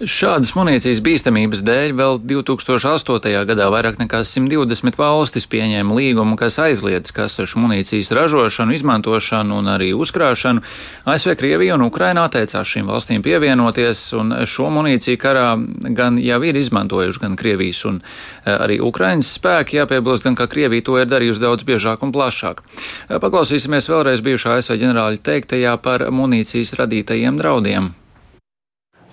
Šādas 0.00 0.54
munīcijas 0.56 1.00
bīstamības 1.04 1.62
dēļ 1.64 1.94
vēl 1.98 2.18
2008. 2.24 3.32
gadā 3.48 3.68
vairāk 3.72 3.98
nekā 4.00 4.22
120 4.26 4.98
valstis 4.98 5.46
pieņēma 5.50 5.96
līgumu, 5.96 6.36
kas 6.40 6.58
aizliedz 6.62 7.12
kasešu 7.14 7.62
munīcijas 7.62 8.12
ražošanu, 8.16 8.74
izmantošanu 8.74 9.58
un 9.60 9.70
arī 9.74 9.92
uzkrāšanu. 9.96 10.64
ASV, 11.04 11.34
Krievija 11.38 11.78
un 11.78 11.86
Ukraina 11.86 12.26
atteicās 12.28 12.68
šīm 12.68 12.90
valstīm 12.90 13.24
pievienoties, 13.24 14.04
un 14.18 14.34
šo 14.50 14.70
munīciju 14.74 15.20
karā 15.20 15.48
gan 15.96 16.18
jau 16.22 16.40
ir 16.44 16.60
izmantojuši 16.60 17.24
gan 17.24 17.36
Krievijas 17.40 17.84
un 17.90 18.00
eh, 18.02 18.52
arī 18.54 18.80
Ukrainas 18.82 19.32
spēki, 19.38 19.80
jāpiebilst, 19.80 20.26
gan 20.28 20.38
ka 20.38 20.48
Krievija 20.50 20.84
to 20.84 20.98
ir 21.00 21.10
darījusi 21.10 21.42
daudz 21.42 21.66
biežāk 21.66 22.04
un 22.06 22.14
plašāk. 22.14 22.62
Eh, 22.62 23.18
paklausīsimies 23.18 23.90
vēlreiz 23.92 24.24
bijušā 24.24 24.58
ASV 24.58 24.78
ģenerāļa 24.80 25.22
teiktajā 25.24 25.76
par 25.82 26.08
munīcijas 26.10 26.76
radītajiem 26.80 27.38
draudiem. 27.40 27.92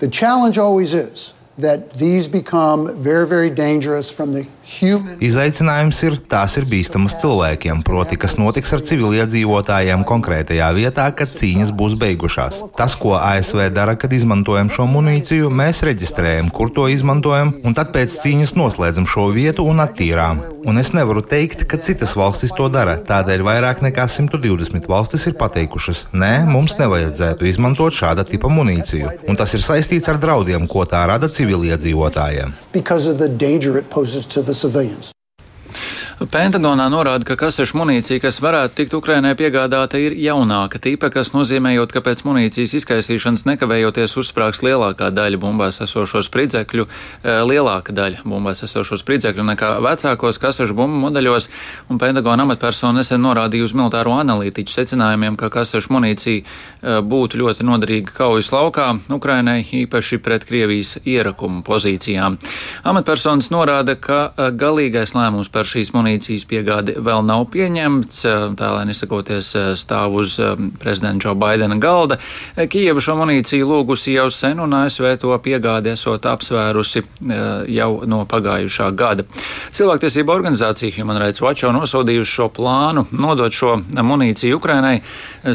The 0.01 0.09
challenge 0.09 0.57
always 0.57 0.93
is 0.93 1.35
Izaicinājums 5.21 5.99
ir, 6.07 6.15
tās 6.31 6.55
ir 6.57 6.65
bīstamas 6.69 7.17
cilvēkiem, 7.21 7.81
proti, 7.85 8.17
kas 8.19 8.37
notiks 8.39 8.71
ar 8.73 8.83
civiliedzīvotājiem 8.87 10.05
konkrētajā 10.07 10.69
vietā, 10.77 11.09
kad 11.17 11.29
cīņas 11.29 11.73
būs 11.77 11.97
beigušās. 12.01 12.61
Tas, 12.77 12.95
ko 12.95 13.17
ASV 13.19 13.67
dara, 13.75 13.97
kad 13.99 14.13
izmantojam 14.15 14.71
šo 14.73 14.87
munīciju, 14.89 15.51
mēs 15.51 15.83
reģistrējam, 15.87 16.49
kur 16.55 16.71
to 16.73 16.87
izmantojam, 16.91 17.53
un 17.67 17.75
tad 17.77 17.91
pēc 17.95 18.15
cīņas 18.23 18.55
noslēdzam 18.57 19.09
šo 19.09 19.27
vietu 19.35 19.67
un 19.67 19.83
attīrām. 19.83 20.41
Un 20.65 20.77
es 20.77 20.91
nevaru 20.93 21.23
teikt, 21.25 21.63
ka 21.69 21.79
citas 21.81 22.13
valstis 22.17 22.53
to 22.57 22.67
dara. 22.69 22.97
Tādēļ 23.07 23.43
vairāk 23.47 23.81
nekā 23.85 24.05
120 24.11 24.85
valstis 24.91 25.25
ir 25.29 25.37
pateikušas, 25.39 26.03
nē, 26.13 26.33
mums 26.49 26.77
nevajadzētu 26.81 27.49
izmantot 27.49 27.95
šāda 27.97 28.25
tipa 28.27 28.51
munīciju. 28.51 29.15
Un 29.31 29.39
tas 29.39 29.55
ir 29.57 29.65
saistīts 29.65 30.11
ar 30.11 30.21
draudiem, 30.21 30.67
ko 30.69 30.85
tā 30.85 31.01
rada 31.09 31.31
civiliedzīvotājiem. 31.31 32.53
Pentagonā 36.21 36.85
norāda, 36.85 37.25
ka 37.25 37.33
kasešu 37.33 37.79
munīcija, 37.79 38.21
kas 38.21 38.35
varētu 38.43 38.75
tikt 38.77 38.93
Ukrainai 38.93 39.31
piegādāta, 39.33 39.97
ir 39.97 40.13
jaunāka 40.21 40.77
tipa, 40.77 41.09
kas 41.09 41.31
nozīmējot, 41.33 41.89
ka 41.89 42.03
pēc 42.05 42.21
munīcijas 42.27 42.75
izkaisīšanas 42.77 43.47
nekavējoties 43.49 44.13
uzsprāgs 44.21 44.61
lielākā 44.61 45.09
daļa 45.09 45.39
bumbās 45.41 45.81
esošo 45.81 46.21
spridzekļu, 46.21 46.85
eh, 46.85 47.39
lielāka 47.49 47.95
daļa 47.97 48.21
bumbās 48.21 48.61
esošo 48.61 48.99
spridzekļu 49.01 49.45
nekā 49.47 49.71
vecākos 49.81 50.37
kasešu 50.37 50.75
bumbu 50.77 50.99
modeļos, 51.07 51.49
un 51.89 51.97
Pentagona 51.97 52.45
amatpersona 52.45 52.99
nesen 53.01 53.21
norādīja 53.25 53.63
uz 53.63 53.73
militāro 53.73 54.13
analītiķu 54.21 54.77
secinājumiem, 54.77 55.35
ka 55.37 55.49
kasešu 55.49 55.89
munīcija 55.89 56.43
eh, 56.43 57.01
būtu 57.01 57.41
ļoti 57.41 57.65
noderīga 57.65 58.13
kaujas 58.13 58.51
laukā 58.53 58.91
Ukrainai, 59.09 59.65
īpaši 59.65 60.21
pret 60.21 60.45
Krievijas 60.45 60.99
ierakumu 61.01 61.63
pozīcijām. 61.63 62.37
Amatpersonas 62.83 63.49
norāda, 63.49 63.97
ka 63.97 64.33
eh, 64.37 64.51
galīgais 64.51 65.17
lēmums 65.17 65.49
par 65.49 65.65
šīs 65.65 65.89
munīcijas 65.95 66.10
munīcijas 66.11 66.45
piegāde 66.47 66.95
vēl 66.99 67.23
nav 67.25 67.45
pieņemts. 67.53 68.21
Tā, 68.59 68.69
lai 68.75 68.85
nesakoties 68.89 69.53
stāv 69.79 70.15
uz 70.19 70.35
prezidenta 70.79 71.21
Džo 71.21 71.35
Baidena 71.39 71.77
galda. 71.79 72.17
Kijeva 72.55 73.01
šo 73.01 73.15
munīciju 73.19 73.67
lūgusi 73.67 74.15
jau 74.15 74.29
sen, 74.31 74.59
un 74.59 74.73
ASV 74.73 75.07
to 75.21 75.31
piegādi 75.43 75.93
esot 75.93 76.25
apsvērusi 76.27 77.03
jau 77.71 77.89
no 78.09 78.23
pagājušā 78.29 78.89
gada. 78.95 79.25
Cilvēktiesība 79.71 80.33
organizācija 80.35 80.95
Human 80.97 81.19
Rights 81.21 81.41
Watch 81.41 81.63
jau 81.63 81.71
nosodījuši 81.75 82.35
šo 82.35 82.49
plānu 82.51 83.05
nodot 83.11 83.53
šo 83.53 83.77
munīciju 83.81 84.59
Ukrainai, 84.59 85.01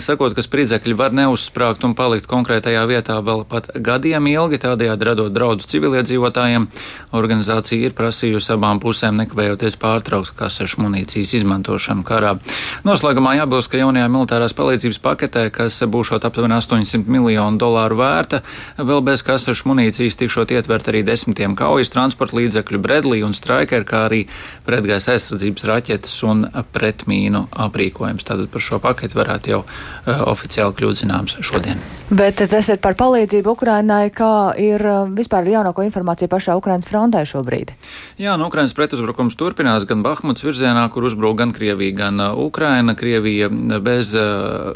sakot, 0.03 0.35
ka 0.37 0.45
spridzekļi 0.45 0.97
var 0.97 1.15
neuzsprāgt 1.17 1.85
un 1.87 1.97
palikt 1.99 2.29
konkrētajā 2.31 2.87
vietā 2.89 3.19
vēl 3.25 3.45
pat 3.49 3.71
gadiem 3.75 4.31
ilgi, 4.33 4.63
tādējādi 4.63 5.11
radot 5.11 5.35
draudus 5.35 5.69
civiliedzīvotājiem. 5.73 6.69
Organizācija 7.17 7.91
ir 7.91 7.97
prasījusi 7.97 8.55
abām 8.57 8.81
pusēm 8.83 9.19
nekavējoties 9.23 9.79
pārtraukt 9.81 10.37
kasešu 10.47 10.83
munīcijas 10.85 11.35
izmantošanu 11.41 12.05
karā. 12.07 12.37
Noslēgumā 12.87 13.37
jābilst, 13.41 13.71
ka 13.73 13.81
jaunajā 13.81 14.07
militārās 14.13 14.55
palīdzības 14.57 15.01
paketē, 15.03 15.47
kas 15.55 15.79
būšot 15.91 16.27
aptuveni 16.29 16.57
800 16.59 17.11
miljonu 17.11 17.61
dolāru 17.61 17.99
vērta, 18.01 18.43
vēl 18.79 19.03
bez 19.07 19.25
kasešu 19.27 19.71
munīcijas 19.73 20.19
tikšot 20.23 20.55
ietvert 20.57 20.91
arī 20.93 21.03
desmitiem 21.07 21.59
kaujas 21.59 21.93
transporta 21.95 22.39
līdzekļu 22.39 22.83
Bredlī 22.83 23.23
un 23.27 23.35
Striker, 23.37 23.87
kā 23.89 24.07
arī 24.07 24.25
pretgaisa 24.69 25.17
aizsardzības 25.17 25.69
raķetes 25.73 26.17
un 26.31 26.49
pretmīnu 26.77 27.47
aprīkojums. 27.67 28.27
Tātad 28.27 28.51
par 28.53 28.65
šo 28.65 28.83
paketu 28.83 29.23
varētu 29.23 29.55
jau 29.57 29.63
uh, 29.67 30.27
oficiāli 30.31 30.79
kļūt 30.79 31.05
zināms 31.05 31.41
šodien. 31.47 31.83
Bet 32.07 32.39
tas 32.39 32.69
ir 32.71 32.79
par 32.79 32.95
palīdzību 32.95 33.51
Ukrainai, 33.57 34.13
kā 34.15 34.55
ir 34.63 34.79
uh, 34.87 35.09
vispār 35.11 35.49
jaunāko 35.51 35.83
informāciju 35.83 36.31
pašā 36.31 36.55
Ukrainas 36.55 36.87
frontē 36.87 37.25
šobrīd? 37.27 37.73
Jā, 38.23 38.37
nu, 38.39 38.47
Ukrainas 38.47 38.77
pretuzbrukums 38.79 39.35
turpinās 39.35 39.83
gan 39.91 40.05
Bahmutas 40.05 40.45
virzienā, 40.47 40.85
kur 40.95 41.09
uzbruk 41.09 41.35
gan 41.41 41.51
Krievija, 41.57 41.97
gan 41.99 42.23
Ukraina. 42.39 42.95
Krievija 42.95 43.49
bez, 43.83 44.13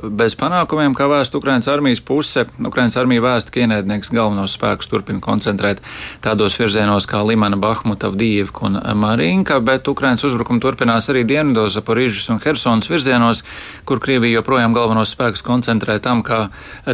bez 0.02 0.34
panākumiem, 0.40 0.96
kā 0.98 1.06
vēsta 1.12 1.38
Ukrainas 1.38 1.70
armijas 1.70 2.02
puse. 2.02 2.48
Ukrainas 2.66 2.98
armija 2.98 3.22
vēsta, 3.22 3.54
ka 3.54 3.62
ienaidnieks 3.62 4.10
galvenos 4.10 4.58
spēkus 4.58 4.90
turpina 4.90 5.22
koncentrēt 5.22 5.84
tādos 6.26 6.58
virzienos 6.58 7.06
kā 7.06 7.22
Limana, 7.22 7.60
Bahmuta, 7.62 8.10
Avdīvka 8.10 8.66
un 8.66 8.80
Marinka, 8.98 9.60
bet 9.62 9.86
Ukrainas 9.86 10.26
uzbrukumi 10.26 10.58
turpinās 10.66 11.06
arī 11.14 11.22
dienvidos, 11.30 11.78
Zaporižas 11.78 12.26
un 12.34 12.42
Hersonas 12.42 12.90
virzienos, 12.90 13.44
kur 13.86 14.02
Krievija 14.02 14.40
joprojām 14.40 14.74
galvenos 14.74 15.14
spēkus 15.14 15.46
koncentrē 15.46 16.00
tam, 16.02 16.26
kā, 16.26 16.48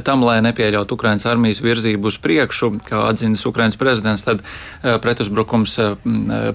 tam 0.05 0.26
lai 0.27 0.39
nepieļautu 0.45 0.97
Ukrainas 0.97 1.27
armijas 1.31 1.63
virzību 1.65 2.11
uz 2.11 2.19
priekšu, 2.23 2.73
kā 2.87 3.05
atzinis 3.11 3.45
Ukrainas 3.49 3.79
prezidents, 3.81 4.27
tad 4.27 4.43
pretuzbrukums 4.83 5.77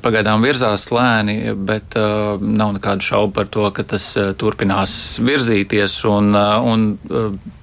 pagaidām 0.03 0.43
virzās 0.45 0.87
lēni, 0.93 1.55
bet 1.55 1.97
nav 2.41 2.75
nekādu 2.77 3.07
šaubu 3.07 3.35
par 3.39 3.49
to, 3.51 3.67
ka 3.75 3.85
tas 3.95 4.11
turpinās 4.39 4.93
virzīties 5.23 5.97
un, 6.11 6.35
un 6.35 6.87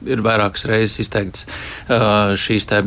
ir 0.08 0.22
vairākas 0.24 0.66
reizes 0.68 0.98
izteikts 1.04 1.46
šīs 2.40 2.68
te 2.68 2.80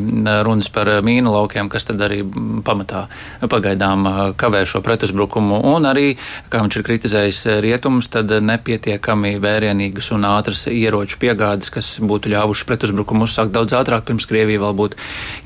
runas 0.46 0.70
par 0.74 0.90
mīnu 1.06 1.34
laukiem, 1.34 1.70
kas 1.72 1.88
tad 1.90 2.02
arī 2.06 2.22
pamatā 2.66 3.06
pagaidām 3.52 4.08
kavē 4.40 4.64
šo 4.70 4.82
pretuzbrukumu 4.86 5.62
un 5.74 5.88
arī, 5.90 6.16
kā 6.52 6.64
viņš 6.64 6.80
ir 6.80 6.88
kritizējis 6.88 7.42
rietumus, 7.66 8.10
tad 8.12 8.32
nepietiekami 8.32 9.36
vērienīgas 9.42 10.12
un 10.16 10.28
ātras 10.30 10.68
ieroču 10.72 11.20
piegādes, 11.22 11.72
kas 11.74 11.94
būtu 12.02 12.34
ļāvuši 12.34 12.68
pretuzbrukumu 12.70 13.28
uzsākt 13.30 13.54
daudz 13.56 13.76
ātrāk, 13.78 14.06
pirms 14.10 14.28
Krievija 14.30 14.64
vēl 14.66 14.78
būtu 14.78 15.00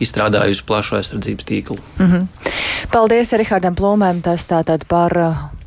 izstrādājusi 0.03 0.65
plašu 0.67 0.99
aizsardzības 0.99 1.49
tīklu. 1.51 1.79
Mm 1.99 2.11
-hmm. 2.11 2.27
Paldies 2.91 3.33
Rihardam 3.33 3.75
Plūmēm, 3.75 4.21
tas 4.21 4.45
tātad 4.47 4.85
par 4.87 5.15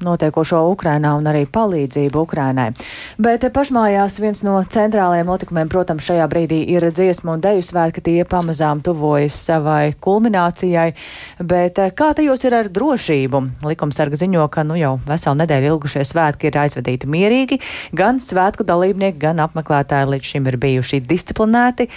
notiekošo 0.04 0.60
Ukrainā 0.72 1.14
un 1.18 1.26
arī 1.30 1.44
palīdzību 1.50 2.22
Ukrainai. 2.24 2.70
Bet 3.18 3.44
pašmājās 3.54 4.18
viens 4.22 4.42
no 4.46 4.58
centrālajiem 4.62 5.28
notikumiem, 5.28 5.70
protams, 5.72 6.06
šajā 6.08 6.26
brīdī 6.30 6.60
ir 6.72 6.86
dziesmu 6.94 7.34
un 7.34 7.42
deju 7.44 7.64
svētki, 7.64 8.04
tie 8.04 8.26
pamazām 8.28 8.82
tuvojas 8.84 9.36
savai 9.48 9.94
kulminācijai. 10.04 10.92
Bet 11.40 11.80
kā 11.98 12.12
tajos 12.16 12.44
ir 12.46 12.56
ar 12.58 12.70
drošību? 12.72 13.42
Likumsarga 13.68 14.18
ziņo, 14.20 14.46
ka 14.52 14.64
nu 14.66 14.78
jau 14.78 14.94
veselu 15.08 15.40
nedēļu 15.42 15.72
ilgušie 15.74 16.04
svētki 16.08 16.50
ir 16.50 16.60
aizvadīti 16.64 17.10
mierīgi. 17.10 17.60
Gan 17.98 18.22
svētku 18.22 18.66
dalībnieki, 18.68 19.18
gan 19.22 19.42
apmeklētāji 19.44 20.12
līdz 20.14 20.32
šim 20.32 20.48
ir 20.50 20.58
bijuši 20.60 21.02
disciplinēti, 21.08 21.88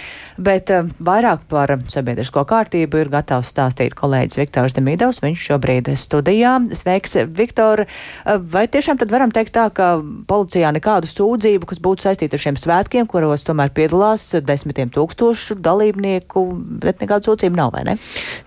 bet 0.42 0.72
vairāk 1.02 1.46
par 1.50 1.76
sabiedrisko 1.92 2.44
kārtību 2.48 3.02
ir 3.02 3.12
gatavs 3.12 3.52
stāstīt 3.52 3.96
kolēģis 3.98 4.40
Viktors 4.42 4.76
Demidovs. 4.78 5.22
Viņš 5.22 5.46
šobrīd 5.50 5.92
studijā. 5.98 6.58
Sveiks, 6.76 7.18
Viktor! 7.36 7.86
Vai 8.24 8.66
tiešām 8.70 9.00
tad 9.00 9.12
varam 9.12 9.32
teikt 9.34 9.54
tā, 9.56 9.66
ka 9.74 9.94
policijā 10.28 10.70
nekādu 10.74 11.10
sūdzību, 11.10 11.68
kas 11.70 11.82
būtu 11.82 12.06
saistīta 12.06 12.38
ar 12.38 12.44
šiem 12.44 12.58
svētkiem, 12.60 13.08
kuros 13.10 13.44
tomēr 13.46 13.72
piedalās 13.74 14.28
desmitiem 14.46 14.92
tūkstošu 14.94 15.58
dalībnieku, 15.62 16.44
bet 16.82 17.02
nekādu 17.02 17.32
sūdzību 17.32 17.58
nav, 17.58 17.72
vai 17.74 17.84
ne? 17.90 17.96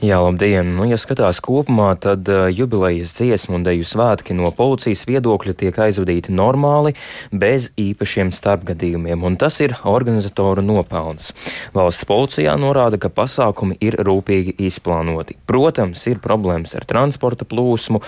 Jā, 0.03 0.21
labdien! 0.23 0.75
Nu, 0.77 0.87
ja 0.89 0.97
skatās 1.01 1.41
kopumā, 1.43 1.91
tad 2.01 2.27
uh, 2.31 2.47
jubilejas 2.51 3.15
dziesmu 3.17 3.59
un 3.59 3.67
deju 3.67 3.85
svētki 3.87 4.35
no 4.37 4.51
policijas 4.55 5.05
viedokļa 5.09 5.55
tiek 5.59 5.79
aizvadīti 5.87 6.33
normāli, 6.35 6.95
bez 7.31 7.69
īpašiem 7.79 8.31
starpgadījumiem, 8.35 9.23
un 9.27 9.37
tas 9.41 9.59
ir 9.63 9.75
organizatoru 9.83 10.63
nopelns. 10.65 11.33
Valsts 11.75 12.07
policijā 12.07 12.55
norāda, 12.59 12.99
ka 13.01 13.11
pasākumi 13.13 13.77
ir 13.83 13.99
rūpīgi 14.05 14.55
izplānoti. 14.67 15.37
Protams, 15.49 16.05
ir 16.07 16.21
problēmas 16.23 16.75
ar 16.77 16.87
transporta 16.87 17.47
plūsmu, 17.49 18.01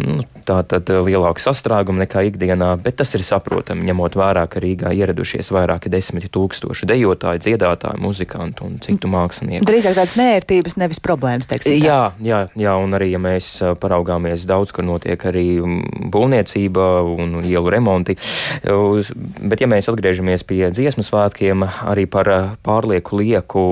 nu, 0.00 0.26
tā 0.44 0.60
tad 0.68 0.73
eh, 0.78 1.00
lielāka 1.06 1.42
sastrēguma 1.42 2.04
nekā 2.04 2.24
ikdienā, 2.30 2.74
bet 2.82 2.98
tas 3.00 3.14
ir 3.16 3.24
saprotami, 3.26 3.86
ņemot 3.88 4.16
vērā, 4.18 4.44
ka 4.50 4.62
Rīgā 4.62 4.92
ieradušies 4.96 5.50
vairāki 5.54 5.92
desmit 5.92 6.26
tūkstoši 6.34 6.88
dejotāju, 6.90 7.42
dziedātāju, 7.44 8.00
muzikantu 8.02 8.66
un 8.68 8.78
citu 8.84 9.10
mākslinieku. 9.12 9.66
Drīzāk 9.68 9.96
tādas 9.98 10.16
nērtības, 10.18 10.78
nevis 10.80 11.02
problēmas, 11.04 11.48
teiksim. 11.50 11.76
Tā. 11.76 11.84
Jā, 11.84 12.00
jā, 12.24 12.40
jā, 12.58 12.74
un 12.80 12.96
arī, 12.96 13.10
ja 13.14 13.20
mēs 13.22 13.50
eh, 13.62 13.74
paraugāmies 13.78 14.46
daudz, 14.48 14.74
kur 14.74 14.86
notiek 14.86 15.28
arī 15.30 15.46
mm, 15.60 16.10
būvniecība 16.14 16.88
un 17.14 17.38
ielu 17.44 17.72
remonti, 17.74 18.16
bet 18.64 19.62
ja 19.62 19.68
mēs 19.70 19.90
atgriežamies 19.92 20.46
pie 20.48 20.62
dziesmu 20.74 21.04
svētkiem, 21.06 21.66
arī 21.86 22.08
par 22.10 22.32
eh, 22.32 22.50
pārlieku 22.66 23.20
lieku, 23.20 23.64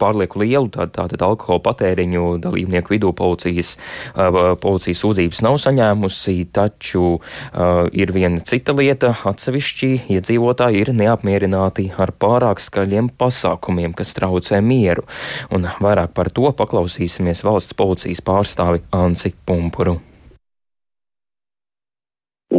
pārlieku 0.00 0.42
lielu 0.42 0.72
tātad 0.74 1.12
tā, 1.14 1.18
tā, 1.18 1.28
alkohola 1.28 1.62
patēriņu 1.64 2.38
dalībnieku 2.44 2.94
vidū 2.94 3.12
policijas, 3.16 3.74
policijas 4.14 5.00
sūdzības 5.02 5.42
nav 5.44 5.58
saņēmusi 5.62 6.23
bijusi, 6.24 6.44
taču 6.52 7.18
uh, 7.18 7.88
ir 7.92 8.12
viena 8.12 8.40
cita 8.40 8.72
lieta. 8.72 9.14
Atsevišķi 9.24 10.10
iedzīvotāji 10.10 10.80
ir 10.80 10.92
neapmierināti 10.94 11.92
ar 11.98 12.12
pārāk 12.12 12.60
skaļiem 12.60 13.10
pasākumiem, 13.18 13.94
kas 13.94 14.14
traucē 14.14 14.60
mieru. 14.60 15.04
Un 15.50 15.68
vairāk 15.80 16.14
par 16.14 16.30
to 16.30 16.52
paklausīsimies 16.52 17.44
valsts 17.44 17.74
policijas 17.74 18.20
pārstāvi 18.24 18.82
Anci 18.92 19.34
Pumpuru 19.46 20.00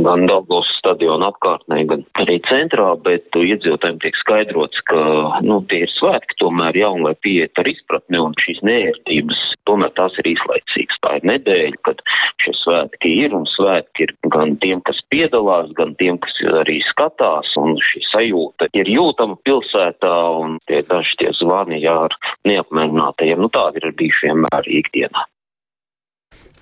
gan 0.06 0.26
Dablos 0.28 0.68
stadiona 0.80 1.30
apkārtnē, 1.32 1.86
gan 1.90 2.04
arī 2.22 2.38
centrā, 2.50 2.92
bet 3.06 3.32
iedzīvotājiem 3.40 4.00
tiek 4.04 4.18
skaidrots, 4.20 4.82
ka, 4.90 5.02
nu, 5.46 5.62
tie 5.70 5.86
ir 5.86 5.94
svētki 5.96 6.38
tomēr 6.42 6.78
jau, 6.82 6.94
lai 7.06 7.16
pieiet 7.24 7.62
ar 7.62 7.70
izpratni 7.72 8.20
un 8.22 8.36
šīs 8.44 8.62
neērtības, 8.68 9.42
tomēr 9.70 9.94
tās 9.98 10.16
ir 10.22 10.30
īslaicīgas. 10.34 11.02
Tā 11.04 11.18
ir 11.20 11.28
nedēļa, 11.32 11.82
kad 11.88 12.02
šie 12.44 12.56
svētki 12.62 13.12
ir 13.26 13.36
un 13.38 13.48
svētki 13.50 14.08
ir 14.08 14.16
gan 14.34 14.56
tiem, 14.64 14.82
kas 14.88 15.02
piedalās, 15.14 15.72
gan 15.78 15.96
tiem, 16.02 16.20
kas 16.24 16.40
arī 16.64 16.80
skatās, 16.90 17.54
un 17.62 17.78
šī 17.92 18.04
sajūta 18.10 18.70
ir 18.78 18.92
jūtama 18.92 19.38
pilsētā, 19.48 20.16
un 20.42 20.60
tie 20.70 20.82
daži 20.90 21.22
tie 21.22 21.32
zvani 21.42 21.82
jā 21.84 21.96
ar 22.08 22.18
neapmierinātajiem, 22.48 23.42
nu 23.42 23.52
tādi 23.54 23.84
ir 23.84 23.96
bijuši 24.02 24.30
vienmēr 24.32 24.76
ikdienā. 24.82 25.30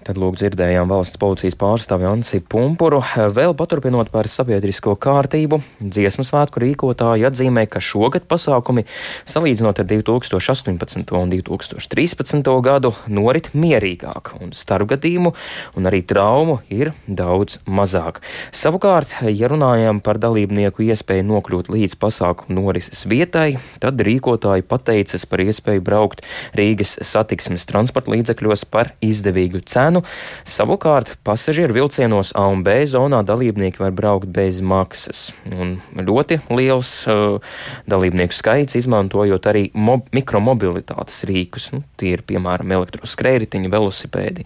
Tad 0.03 0.17
lūk 0.19 0.35
dzirdējām 0.35 0.89
valsts 0.91 1.15
policijas 1.15 1.55
pārstāvi 1.55 2.03
Ansi 2.09 2.41
Pumpuru. 2.43 2.97
Vēl 3.31 3.53
paturpinot 3.55 4.09
par 4.11 4.27
sabiedrisko 4.27 4.97
kārtību, 4.99 5.61
dziesmu 5.79 6.25
svētku 6.27 6.59
rīkotāji 6.59 7.23
atzīmē, 7.29 7.63
ka 7.71 7.79
šogad 7.79 8.25
pasākumi, 8.27 8.83
salīdzinot 9.31 9.79
ar 9.79 9.87
2018. 9.87 11.13
un 11.15 11.31
2013. 11.31 12.51
gadu, 12.67 12.91
norit 13.07 13.47
mierīgāk, 13.55 14.33
un 14.43 14.51
starpgadījumu 14.51 15.31
un 15.79 15.87
arī 15.87 16.01
traumu 16.03 16.57
ir 16.67 16.91
daudz 17.07 17.61
mazāk. 17.63 18.19
Savukārt, 18.51 19.15
ja 19.31 19.47
runājam 19.51 20.03
par 20.03 20.19
dalībnieku 20.19 20.83
iespēju 20.89 21.29
nokļūt 21.29 21.71
līdz 21.71 21.95
pasākumu 22.03 22.59
norises 22.59 23.05
vietai, 23.07 23.55
tad 23.79 24.03
rīkotāji 24.03 24.67
pateicas 24.67 25.23
par 25.31 25.45
iespēju 25.47 25.87
braukt 25.87 26.27
Rīgas 26.59 26.97
satiksmes 27.07 27.69
transporta 27.71 28.11
līdzekļos 28.11 28.67
par 28.67 28.91
izdevīgu 28.99 29.63
cenu 29.63 29.92
cenu. 29.93 30.03
Savukārt 30.45 31.17
pasažieru 31.23 31.73
vilcienos 31.73 32.33
A 32.35 32.47
un 32.47 32.63
B 32.63 32.85
zonā 32.85 33.23
dalībnieki 33.23 33.79
var 33.79 33.91
braukt 33.91 34.27
bez 34.33 34.61
maksas. 34.61 35.33
Un 35.51 35.81
ļoti 35.93 36.41
liels 36.49 37.05
uh, 37.07 37.39
dalībnieku 37.87 38.33
skaits, 38.33 38.75
izmantojot 38.75 39.45
arī 39.45 39.69
mob 39.73 40.07
mikromobilitātes 40.13 41.23
rīkus. 41.29 41.71
Nu, 41.73 41.83
tie 41.97 42.15
ir 42.17 42.23
piemēram 42.25 42.71
elektroskrējēji, 42.71 43.69
velosipēdi. 43.73 44.45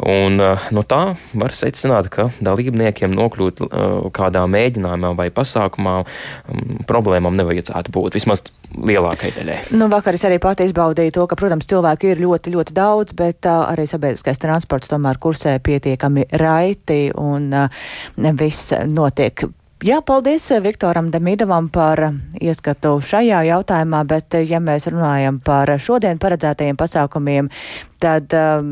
Un, 0.00 0.40
uh, 0.40 0.68
no 0.72 0.82
tā 0.82 1.16
var 1.34 1.54
secināt, 1.54 2.10
ka 2.12 2.30
dalībniekiem 2.40 3.14
nokļūt 3.14 3.64
uh, 3.64 4.10
kādā 4.14 4.44
mēģinājumā 4.50 5.14
vai 5.16 5.30
pasākumā 5.34 6.00
um, 6.04 6.78
problēmām 6.88 7.36
nevajadzētu 7.36 7.94
būt. 7.94 8.18
Vismaz 8.18 8.46
lielākai 8.74 9.30
daļai. 9.34 9.58
Nu, 9.76 9.88
vakar 9.92 10.16
es 10.16 10.24
arī 10.26 10.40
pati 10.42 10.66
izbaudīju 10.66 11.14
to, 11.14 11.26
ka, 11.30 11.38
protams, 11.38 11.68
cilvēku 11.70 12.10
ir 12.10 12.22
ļoti, 12.22 12.54
ļoti 12.54 12.74
daudz, 12.74 13.14
bet 13.16 13.46
uh, 13.46 13.68
arī 13.70 13.86
sabiedriskais 13.88 14.40
transports 14.42 14.73
tomēr 14.82 15.20
kursē 15.22 15.58
pietiekami 15.62 16.26
raiti 16.40 17.10
un 17.20 17.52
uh, 17.54 17.84
viss 18.38 18.74
notiek. 18.90 19.46
Jā, 19.84 19.98
paldies 20.00 20.46
Viktoram 20.64 21.10
Demidovam 21.12 21.66
par 21.68 22.00
ieskatu 22.40 22.94
šajā 23.04 23.42
jautājumā, 23.50 24.00
bet 24.08 24.36
ja 24.48 24.56
mēs 24.62 24.86
runājam 24.88 25.42
par 25.44 25.68
šodien 25.76 26.16
paredzētajiem 26.22 26.78
pasākumiem, 26.80 27.50
tad 28.00 28.32
um, 28.38 28.70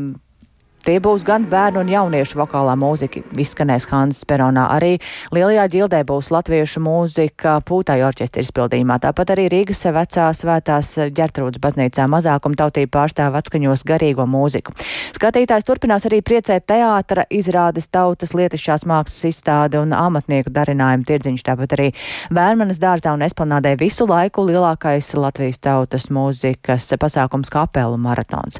Tie 0.83 0.97
būs 0.99 1.23
gan 1.23 1.45
bērnu 1.47 1.79
un 1.79 1.87
jauniešu 1.87 2.35
vokālā 2.35 2.73
mūzika, 2.75 3.21
izskanēs 3.39 3.85
Hanzas 3.87 4.25
Peronā. 4.27 4.65
Arī 4.75 4.97
Lielajā 5.31 5.69
ģildē 5.71 6.01
būs 6.09 6.27
latviešu 6.35 6.81
mūzika 6.83 7.53
pūtāju 7.63 8.03
orķestra 8.09 8.43
izpildījumā. 8.43 8.97
Tāpat 9.05 9.31
arī 9.31 9.45
Rīgas 9.53 9.79
vecā 9.95 10.25
svētās 10.35 10.89
ģertrūdas 11.15 11.61
baznīcā 11.63 12.07
mazākuma 12.11 12.59
tautība 12.59 12.91
pārstāv 12.97 13.37
atskaņos 13.39 13.85
garīgo 13.87 14.25
mūziku. 14.27 14.75
Skatītājs 15.15 15.69
turpinās 15.69 16.03
arī 16.09 16.19
priecēt 16.19 16.67
teātra 16.67 17.23
izrādes 17.31 17.87
tautas 17.87 18.35
lietišķās 18.35 18.83
mākslas 18.83 19.29
izstāde 19.31 19.79
un 19.79 19.95
amatnieku 19.95 20.51
darinājumu 20.51 21.07
tirdziņš. 21.07 21.45
Tāpat 21.47 21.77
arī 21.77 21.87
Vērmanas 22.35 22.83
dārzā 22.83 23.15
un 23.15 23.23
esplanādē 23.23 23.77
visu 23.79 24.09
laiku 24.11 24.43
lielākais 24.51 25.13
Latvijas 25.15 25.63
tautas 25.63 26.11
mūzikas 26.11 26.91
pasākums 26.99 27.55
kapelu 27.55 28.03
maratons. 28.03 28.59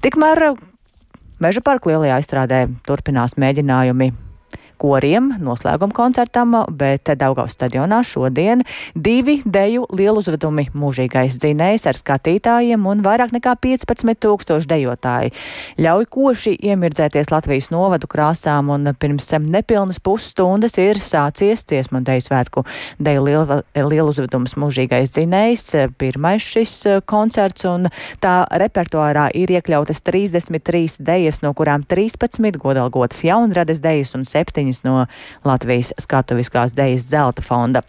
Tikmēr 0.00 0.48
Meža 1.38 1.60
parka 1.62 1.86
lielajā 1.92 2.16
izstrādē 2.18 2.64
turpinās 2.82 3.36
mēģinājumi 3.38 4.08
koriem 4.78 5.32
noslēguma 5.42 5.94
koncertam, 5.94 6.54
bet 6.70 7.10
Daugaus 7.18 7.56
stadionā 7.56 8.00
šodien 8.06 8.62
divi 8.94 9.40
deju 9.44 9.86
lieluzvedumi 9.94 10.68
mūžīgais 10.78 11.38
dzinējs 11.42 11.88
ar 11.90 11.98
skatītājiem 11.98 12.86
un 12.88 13.02
vairāk 13.04 13.34
nekā 13.34 13.56
15 13.64 14.20
tūkstoši 14.22 14.70
dejotāji. 14.70 15.34
Ļauj 15.82 16.08
koši 16.14 16.54
iemirdzēties 16.70 17.32
Latvijas 17.32 17.70
novadu 17.74 18.08
krāsām 18.10 18.70
un 18.74 18.92
pirms 18.98 19.30
nepilnas 19.44 20.00
pusstundas 20.02 20.78
ir 20.80 21.00
sācies 21.02 21.64
dziesmu 21.68 22.00
un 22.00 22.06
deju 22.06 22.26
svētku 22.28 22.64
deju 23.02 23.24
lieluzvedums 23.74 24.56
mūžīgais 24.60 25.12
dzinējs. 25.14 25.66
Pirmais 25.98 26.44
šis 26.44 26.74
koncerts 27.08 27.66
un 27.68 27.88
tā 28.22 28.36
repertuārā 28.62 29.28
ir 29.38 29.52
iekļautas 29.58 30.02
33 30.06 31.00
dejas, 31.04 31.42
no 31.44 31.52
kurām 31.56 31.84
13 31.88 32.58
godalgotas 32.60 33.24
jaunradas 33.26 33.82
dejas 33.84 34.14
un 34.18 34.26
7 34.28 34.67
no 34.84 35.06
Latvijas 35.44 35.92
skatuviskās 36.00 36.74
dejas 36.76 37.08
zelta 37.08 37.42
fonda. 37.42 37.82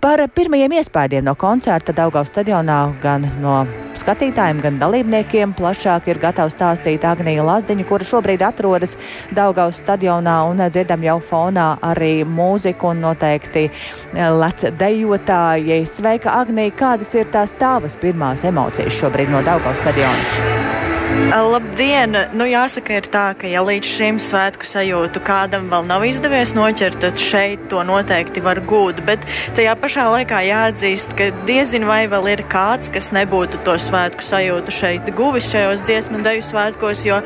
Par 0.00 0.22
pirmajiem 0.34 0.78
iespējiem 0.80 1.26
no 1.26 1.36
koncerta 1.38 1.94
Daugavas 1.96 2.32
stadionā 2.32 2.80
gan 3.02 3.26
no 3.42 3.62
skatītājiem, 4.00 4.62
gan 4.64 4.78
dalībniekiem 4.80 5.54
plašāk 5.58 6.08
ir 6.10 6.20
gatavs 6.22 6.56
stāstīt 6.56 7.04
Agnija 7.06 7.44
Lazdiņa, 7.46 7.86
kura 7.88 8.06
šobrīd 8.08 8.44
atrodas 8.46 8.96
Daugavas 9.34 9.82
stadionā 9.82 10.38
un 10.50 10.62
dzirdam 10.68 11.04
jau 11.06 11.18
fonā 11.32 11.68
arī 11.92 12.12
mūziku 12.28 12.92
un 12.92 13.04
noteikti 13.06 13.68
lec 14.14 14.66
dejotāji. 14.80 15.82
Sveika, 15.88 16.38
Agnija, 16.42 16.74
kādas 16.78 17.12
ir 17.18 17.30
tās 17.32 17.54
tavas 17.60 17.98
pirmās 18.00 18.46
emocijas 18.48 18.96
šobrīd 19.00 19.32
no 19.32 19.44
Daugavas 19.46 19.80
stadiona? 19.82 20.91
Labdien! 21.32 22.12
Nu, 22.36 22.44
jāsaka, 22.44 22.98
ir 23.00 23.06
tā, 23.12 23.22
ka 23.36 23.48
ja 23.48 23.62
līdz 23.64 23.88
šim 23.88 24.18
svētku 24.20 24.66
sajūtu 24.68 25.20
kādam 25.24 25.66
vēl 25.72 25.86
nav 25.88 26.04
izdevies 26.04 26.52
noķert, 26.52 26.98
tad 27.00 27.20
šeit 27.20 27.62
to 27.72 27.80
noteikti 27.88 28.42
var 28.44 28.60
gūt. 28.68 29.00
Bet 29.06 29.24
tajā 29.56 29.72
pašā 29.80 30.04
laikā 30.12 30.42
jāatzīst, 30.44 31.14
ka 31.16 31.30
diezin 31.48 31.86
vai 31.88 32.02
vēl 32.12 32.28
ir 32.34 32.42
kāds, 32.52 32.90
kas 32.92 33.10
nebūtu 33.16 33.60
to 33.64 33.78
svētku 33.80 34.24
sajūtu 34.24 34.74
šeit 34.76 35.08
guvis 35.16 35.48
šajos 35.52 35.84
dziesmu 35.88 36.20
un 36.20 36.26
deju 36.26 36.44
svētkos, 36.50 37.02
jo 37.08 37.22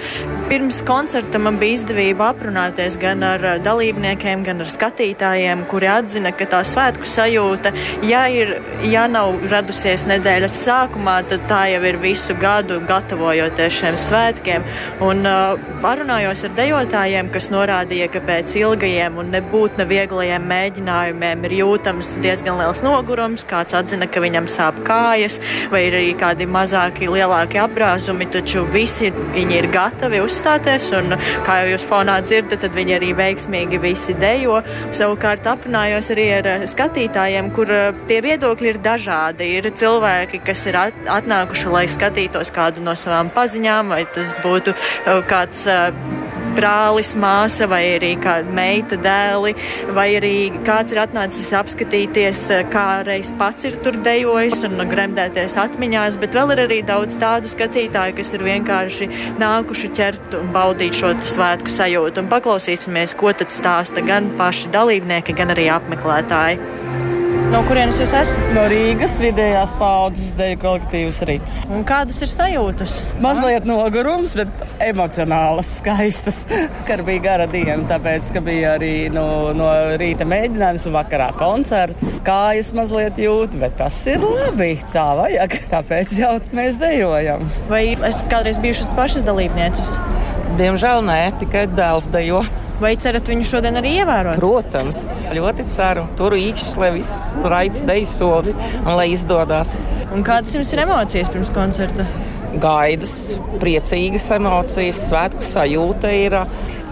pirms 0.51 0.83
koncerta 0.87 1.43
man 1.43 1.59
bija 1.63 1.81
izdevība 1.81 2.31
aprunāties 2.31 2.99
gan 3.03 3.27
ar 3.27 3.47
dalībniekiem, 3.67 4.47
gan 4.47 4.63
ar 4.63 4.71
skatītājiem, 4.71 5.67
kuri 5.71 5.91
atzina, 5.95 6.35
ka 6.35 6.47
tā 6.55 6.63
svētku 6.67 7.11
sajūta, 7.11 7.75
ja, 8.07 8.27
ir, 8.31 8.57
ja 8.87 9.07
nav 9.11 9.35
radusies 9.51 10.07
nedēļas 10.11 10.63
sākumā, 10.67 11.21
tad 11.31 11.47
tā 11.51 11.65
jau 11.75 11.83
ir 11.91 12.03
visu 12.07 12.39
gadu 12.39 12.79
gatavojoties 12.87 13.76
šiem 13.77 13.99
svētkiem. 14.01 14.65
Un 15.05 15.27
uh, 15.29 15.57
parunājos 15.83 16.45
ar 16.47 16.55
dejotājiem, 16.57 17.29
kas 17.35 17.49
norādīja, 17.53 18.09
ka 18.13 18.23
pēc 18.27 18.55
ilgajiem 18.61 19.19
un 19.21 19.33
nebūtu 19.35 19.81
nevieglajiem 19.83 20.47
mēģinājumiem 20.51 21.45
ir 21.49 21.57
jūtams 21.61 22.15
diezgan 22.25 22.61
liels 22.61 22.83
nogurums, 22.85 23.45
kāds 23.49 23.77
atzina, 23.77 24.09
ka 24.09 24.23
viņam 24.25 24.49
sāp 24.51 24.81
kājas, 24.87 25.39
vai 25.73 25.87
ir 25.89 25.99
arī 25.99 26.13
kādi 26.19 26.49
mazāki, 26.51 27.11
lielāki 27.13 27.61
apbrāzumi, 27.63 28.29
taču 28.33 28.65
visi 28.73 29.13
viņi 29.13 29.61
ir 29.61 29.71
gatavi 29.75 30.23
uzstāties, 30.25 30.89
un 30.97 31.17
kā 31.47 31.61
jau 31.63 31.75
jūs 31.75 31.87
fonā 31.91 32.19
dzirdat, 32.25 32.63
tad 32.65 32.77
viņi 32.77 32.97
arī 32.97 33.13
veiksmīgi 33.19 33.83
visi 33.83 34.17
dejo. 34.17 34.63
Savukārt 34.97 35.47
aprunājos 35.51 36.11
arī 36.15 36.29
ar 36.41 36.51
uh, 36.55 36.67
skatītājiem, 36.71 37.53
kur 37.57 37.73
uh, 37.73 38.05
tie 38.09 38.23
viedokļi 38.25 38.73
ir 38.73 38.83
dažādi. 38.85 39.53
Ir 39.61 39.71
cilvēki, 39.77 40.43
kas 40.47 40.67
ir 40.71 40.81
atnākuši, 40.81 41.71
lai 41.73 41.87
skatītos 41.91 42.53
kādu 42.55 42.85
no 42.85 42.97
savām 42.99 43.31
paziņām 43.35 43.66
māmiņām, 43.67 43.91
vai 43.91 44.07
tas 44.15 44.33
būtu 44.43 44.73
uh, 44.73 45.23
kāds 45.27 45.67
uh, 45.67 45.91
brālis, 46.57 47.13
māsa 47.15 47.67
vai 47.69 47.83
arī 47.97 48.17
kāda 48.17 48.49
meita, 48.55 48.97
dēli, 48.97 49.55
vai 49.93 50.17
arī 50.17 50.53
kāds 50.65 50.93
ir 50.93 51.03
atnācis 51.03 51.53
apskatīties, 51.53 52.51
uh, 52.55 52.63
kā 52.71 53.03
reiz 53.07 53.33
pats 53.39 53.67
ir 53.67 53.77
tur 53.83 53.99
dejojis 54.07 54.65
un 54.69 54.81
gremdēties 54.89 55.59
atmiņās, 55.61 56.19
bet 56.23 56.35
vēl 56.37 56.55
ir 56.55 56.65
arī 56.67 56.81
daudz 56.87 57.19
tādu 57.21 57.51
skatītāju, 57.51 58.17
kas 58.21 58.35
ir 58.35 58.47
vienkārši 58.47 59.11
nākuši 59.43 59.93
ķert 59.97 60.39
un 60.41 60.51
baudīt 60.55 60.97
šo 60.97 61.15
svētku 61.27 61.73
sajūtu. 61.73 62.23
Un 62.23 62.33
paklausīsimies, 62.33 63.17
ko 63.19 63.35
tad 63.37 63.53
stāsta 63.53 64.05
gan 64.07 64.33
paši 64.39 64.73
dalībnieki, 64.75 65.37
gan 65.37 65.55
arī 65.57 65.71
apmeklētāji. 65.75 66.86
No 67.47 67.61
kurienes 67.63 67.99
jūs 68.01 68.11
esat? 68.11 68.49
No 68.57 68.65
Rīgas 68.67 69.21
vidējās 69.23 69.71
paudzes 69.79 70.33
deju 70.39 70.59
kolektīvas 70.65 71.21
rīts. 71.29 71.61
Un 71.71 71.85
kādas 71.87 72.19
ir 72.25 72.31
sajūtas? 72.33 72.97
Mazliet 73.23 73.69
nogurums, 73.69 74.35
bet 74.37 74.65
emocionālas, 74.83 75.71
skaistas. 75.79 76.41
Kar 76.89 77.05
bija 77.07 77.23
gara 77.29 77.47
diena, 77.51 77.79
tāpēc, 77.87 78.33
ka 78.35 78.43
bija 78.45 78.75
arī 78.81 78.93
no, 79.15 79.55
no 79.57 79.71
rīta 80.01 80.27
mēģinājums 80.27 80.89
un 80.91 80.99
vakarā 80.99 81.31
koncerts. 81.39 82.19
Kājas 82.27 82.75
mazliet 82.77 83.23
jūt, 83.23 83.55
bet 83.63 83.79
tas 83.79 84.03
ir 84.11 84.27
labi. 84.27 84.75
Tā 84.91 85.09
vajag, 85.23 85.59
tāpēc 85.75 86.19
jau 86.19 86.35
mēs 86.57 86.83
dejojam. 86.83 87.47
Vai 87.71 87.85
esat 87.95 88.27
kādreiz 88.33 88.59
bijušas 88.63 88.91
pašas 88.99 89.27
dalībnieces? 89.27 89.97
Diemžēl 90.59 91.07
nē, 91.07 91.21
tikai 91.45 91.69
dēls 91.79 92.11
dejo. 92.11 92.43
Vai 92.77 92.93
cerat 93.01 93.25
viņu 93.31 93.47
šodien 93.49 93.79
arī 93.81 93.95
ievērot? 94.03 94.37
Protams, 94.37 94.99
ļoti 95.33 95.65
ceru. 95.73 96.03
Tur 96.19 96.35
īkšķis, 96.37 96.75
lai 96.83 96.91
viss 96.99 97.47
raids 97.49 97.87
dejas 97.89 98.13
solis 98.19 98.53
un 98.83 98.91
lai 98.99 99.07
izdodas. 99.15 99.73
Un 100.13 100.25
kādas 100.27 100.53
jums 100.53 100.75
ir 100.75 100.83
emocijas 100.85 101.33
pirms 101.33 101.53
koncerta? 101.57 102.05
Gaidas, 102.61 103.15
priecīgas 103.61 104.29
emocijas, 104.37 105.01
svētku 105.09 105.45
sajūta 105.45 106.13
ir. 106.17 106.37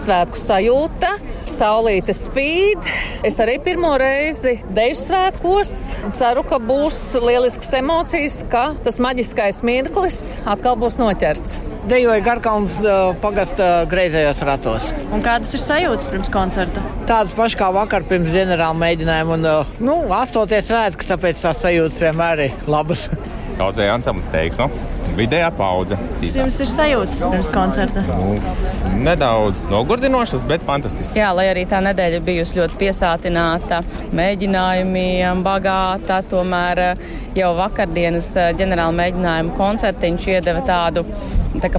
Svētku 0.01 0.41
sajūta, 0.41 1.13
saulīte 1.49 2.17
spīd. 2.17 2.89
Es 3.25 3.37
arī 3.41 3.59
pirmo 3.65 3.93
reizi 4.01 4.57
deju 4.73 4.97
svētkos. 5.03 5.75
Ceru, 6.17 6.47
ka 6.49 6.61
būs 6.65 6.97
lielisks 7.21 7.73
emocijas, 7.77 8.41
ka 8.49 8.71
tas 8.85 9.01
maģiskais 9.01 9.61
mirklis 9.65 10.19
atkal 10.49 10.77
būs 10.81 10.97
noķerts 11.01 11.61
dejoju 11.89 12.23
Garkalnas 12.25 12.77
pagasta 13.23 13.69
greizējos 13.89 14.41
ratos. 14.47 14.89
Un 15.13 15.23
kādas 15.25 15.53
ir 15.55 15.63
sajūtas 15.63 16.09
pirms 16.11 16.31
koncerta? 16.33 16.83
Tādas 17.09 17.35
pašas 17.37 17.59
kā 17.59 17.69
vakar 17.75 18.05
pirms 18.09 18.33
ģenerāla 18.33 18.77
mēģinājuma. 18.81 19.37
Un, 19.37 19.71
nu, 19.85 19.99
astoties 20.17 20.71
svētki, 20.71 21.07
tāpēc 21.11 21.45
tās 21.45 21.63
sajūtas 21.65 22.03
vienmēr 22.07 22.45
ir 22.47 22.69
labas. 22.71 23.07
Daudzēji 23.59 23.93
ansamblis 23.93 24.27
teiksmu. 24.33 24.67
Vidējā 25.15 25.47
paudze. 25.55 25.95
Kas 26.19 26.33
jums 26.35 26.57
ir 26.59 26.67
sajūtas 26.67 27.21
pirms 27.23 27.49
koncerta? 27.53 28.01
Nu, 28.09 28.33
nedaudz 29.05 29.61
nogurdinošas, 29.71 30.43
bet 30.49 30.65
fantastiski. 30.67 31.15
Jā, 31.21 31.29
lai 31.37 31.47
arī 31.53 31.63
tā 31.69 31.79
nedēļa 31.85 32.19
bijusi 32.25 32.59
ļoti 32.59 32.79
piesātināta 32.81 33.79
mēģinājumiem, 34.17 35.43
bagāta, 35.45 36.19
tomēr 36.27 36.83
jau 37.37 37.53
vakardienas 37.55 38.27
ģenerāla 38.59 38.95
mēģinājuma 38.99 39.55
koncertiņš 39.59 40.29
iedeva 40.35 40.65
tādu 40.67 41.05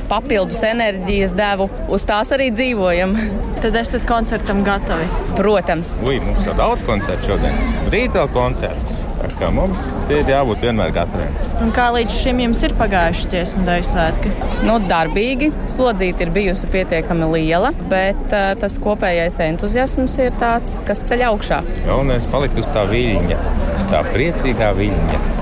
papildus 0.09 0.62
enerģijas 0.67 1.35
devu. 1.37 1.69
Uz 1.93 2.05
tās 2.09 2.33
arī 2.37 2.51
dzīvojam. 2.55 3.17
Tad 3.62 3.77
esat 3.81 4.07
koncertam 4.09 4.62
gatavi? 4.67 5.09
Protams. 5.37 5.97
Ui, 6.05 6.21
mums 6.21 6.47
jau 6.47 6.55
daudz 6.59 6.85
koncertu 6.87 7.33
šodien. 7.33 7.59
Rīt 7.93 8.17
vēl 8.17 8.31
koncerts. 8.35 9.05
Tā 9.17 9.31
kā 9.41 9.49
mums 9.55 9.81
ir 10.12 10.29
jābūt 10.29 10.67
vienmēr 10.67 10.93
gataviem. 10.95 11.37
Un 11.65 11.71
kā 11.75 11.87
līdz 11.95 12.19
šim 12.21 12.43
jums 12.45 12.61
ir 12.67 12.75
pagājuši 12.77 13.31
dziesmu 13.33 13.65
dēļu 13.67 13.87
svētki? 13.89 14.33
Nu, 14.69 14.77
darbīgi, 14.91 15.49
slodzīte 15.73 16.27
ir 16.27 16.35
bijusi 16.35 16.69
pietiekami 16.73 17.31
liela, 17.33 17.73
bet 17.91 18.21
uh, 18.29 18.53
tas 18.61 18.77
kopējais 18.83 19.41
entuziasms 19.49 20.19
ir 20.21 20.37
tāds, 20.43 20.77
kas 20.87 21.03
ceļ 21.09 21.27
augšā. 21.31 21.62
Galvenais 21.89 22.29
palikt 22.33 22.61
uz 22.61 22.71
tā 22.77 22.85
viļņa, 22.93 23.41
uz 23.73 23.89
tā 23.93 24.05
priecīgā 24.12 24.71
viļņa. 24.77 25.36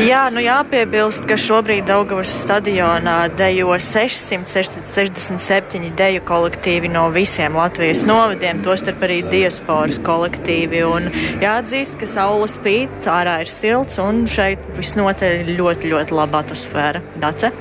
Jā, 0.00 0.30
nu 0.32 0.40
jāpiebilst, 0.40 1.26
ka 1.28 1.36
šobrīd 1.36 1.84
Daugavas 1.84 2.30
stadionā 2.40 3.28
dejo 3.36 3.76
667 3.76 5.92
deju 5.98 6.22
kolektīvi 6.24 6.88
no 6.88 7.10
visiem 7.12 7.52
Latvijas 7.60 8.00
novadiem, 8.08 8.64
tostarp 8.64 9.04
arī 9.04 9.20
diasporas 9.28 10.00
kolektīvi. 10.00 10.80
Un 10.88 11.12
jāatzīst, 11.44 12.00
ka 12.00 12.08
saule 12.08 12.48
spīd, 12.48 12.88
ārā 13.04 13.44
ir 13.44 13.52
silts 13.52 14.00
un 14.00 14.24
šeit 14.24 14.64
visnotaļ 14.78 15.52
ļoti, 15.60 15.92
ļoti 15.92 16.16
laba 16.16 16.40
atmosfēra. 16.40 17.04
Dace? 17.20 17.52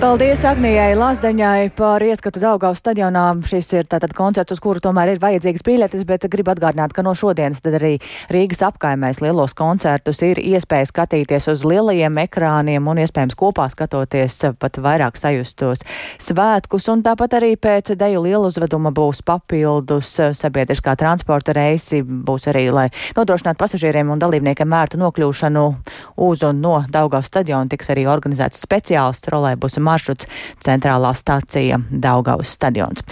Paldies 0.00 0.40
Agnijai 0.48 0.96
Lazdaņai 0.98 1.68
par 1.76 2.02
ieskatu 2.02 2.40
Daugavas 2.42 2.80
stadionā. 2.80 3.26
Šis 3.46 3.68
ir 3.76 3.84
tātad 3.92 4.16
koncerts, 4.16 4.52
uz 4.56 4.60
kuru 4.60 4.80
tomēr 4.82 5.12
ir 5.12 5.20
vajadzīgas 5.22 5.62
biļetes, 5.68 6.02
bet 6.08 6.24
gribu 6.32 6.50
atgādināt, 6.56 6.96
ka 6.96 7.04
no 7.04 7.12
šodienas 7.16 7.60
tad 7.64 7.74
arī 7.78 7.94
Rīgas 8.32 8.64
apkaimēs 8.66 9.20
lielos 9.24 9.54
koncertus 9.56 10.18
ir 10.26 10.36
iespēja 10.42 10.86
skatīties 10.90 11.46
uz 11.52 11.60
lielu 11.62 11.73
lielajiem 11.74 12.22
ekrāniem 12.24 12.86
un 12.90 13.00
iespējams 13.02 13.36
kopā 13.38 13.66
skatoties 13.72 14.38
pat 14.60 14.78
vairāk 14.82 15.18
sajustos 15.18 15.82
svētkus. 16.22 16.88
Un 16.92 17.02
tāpat 17.04 17.38
arī 17.40 17.54
pēc 17.60 17.94
deju 17.98 18.22
lielu 18.24 18.48
uzveduma 18.48 18.92
būs 18.94 19.22
papildus 19.26 20.14
sabiedriskā 20.38 20.94
transporta 21.00 21.54
reisi, 21.56 22.02
būs 22.04 22.48
arī, 22.52 22.66
lai 22.74 22.86
nodrošinātu 23.16 23.60
pasažieriem 23.60 24.12
un 24.14 24.22
dalībniekiem 24.22 24.70
mērtu 24.70 25.00
nokļūšanu 25.02 25.64
uz 26.28 26.44
un 26.46 26.62
no 26.64 26.76
Daugavas 26.90 27.30
stadiona, 27.30 27.68
tiks 27.70 27.90
arī 27.92 28.06
organizēts 28.10 28.62
speciāls 28.64 29.22
trolēbusa 29.24 29.82
maršruts 29.84 30.28
centrālā 30.64 31.14
stācija 31.16 31.80
Daugavas 31.90 32.54
stadions. 32.54 33.04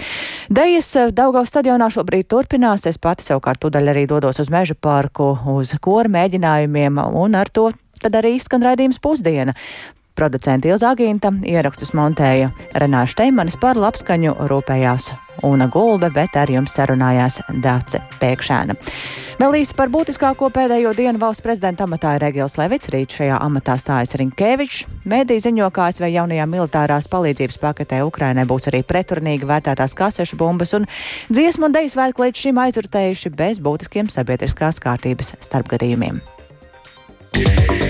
Dejas 0.53 0.93
Daugavas 1.17 1.53
stadionā 1.53 1.91
šobrīd 1.93 2.29
turpinās. 2.31 2.87
Es 2.87 3.01
pati 3.03 3.27
savukārt 3.27 3.63
tūdaļ 3.63 3.93
arī 3.93 4.07
dodos 4.11 4.41
uz 4.43 4.51
meža 4.53 4.77
parku, 4.79 5.33
uz 5.55 5.75
kora 5.83 6.11
mēģinājumiem 6.13 7.01
un 7.03 7.39
ar 7.39 7.51
to 7.53 7.71
tad 8.03 8.21
arī 8.21 8.37
izskan 8.39 8.65
raidījums 8.67 9.03
pusdiena. 9.03 9.57
Producenta 10.13 10.69
Ilza 10.69 10.91
Agīnta 10.93 11.31
ierakstus 11.49 11.95
montēja 11.97 12.51
Renāša 12.77 13.23
Teimanis 13.23 13.57
par 13.57 13.79
labskaņu 13.81 14.35
rūpējās 14.51 15.09
Una 15.49 15.71
Gulbe, 15.73 16.11
bet 16.13 16.37
ar 16.37 16.51
jums 16.53 16.75
sarunājās 16.77 17.39
Dāce 17.65 18.03
Pēkšēna. 18.21 18.77
Vēl 19.41 19.57
īsi 19.63 19.75
par 19.75 19.89
būtiskāko 19.91 20.51
pēdējo 20.53 20.93
dienu 20.95 21.19
valsts 21.19 21.43
prezidenta 21.43 21.87
amatā 21.89 22.13
ir 22.19 22.27
Egils 22.29 22.59
Levits. 22.61 22.91
Rīt 22.93 23.17
šajā 23.17 23.41
amatā 23.41 23.79
stājas 23.81 24.13
Rinkēvičs. 24.21 24.85
Mēdī 25.09 25.39
ziņo, 25.43 25.71
ka 25.73 25.89
ASV 25.89 26.07
jaunajā 26.13 26.47
militārās 26.47 27.09
palīdzības 27.11 27.59
paketē 27.63 28.03
Ukrainai 28.07 28.45
būs 28.47 28.69
arī 28.71 28.85
pretrunīgi 28.87 29.49
vērtētās 29.49 29.97
kasešu 29.99 30.37
bumbas 30.39 30.77
un 30.77 30.87
dziesmu 31.33 31.71
un 31.71 31.79
deju 31.79 31.95
svētku 31.97 32.27
līdz 32.27 32.45
šim 32.45 32.61
aizrutējuši 32.67 33.33
bez 33.41 33.65
būtiskiem 33.65 34.13
sabiedriskās 34.13 34.79
kārtības 34.85 35.35
starpgadījumiem. 35.49 36.21
Yeah. 37.33 37.82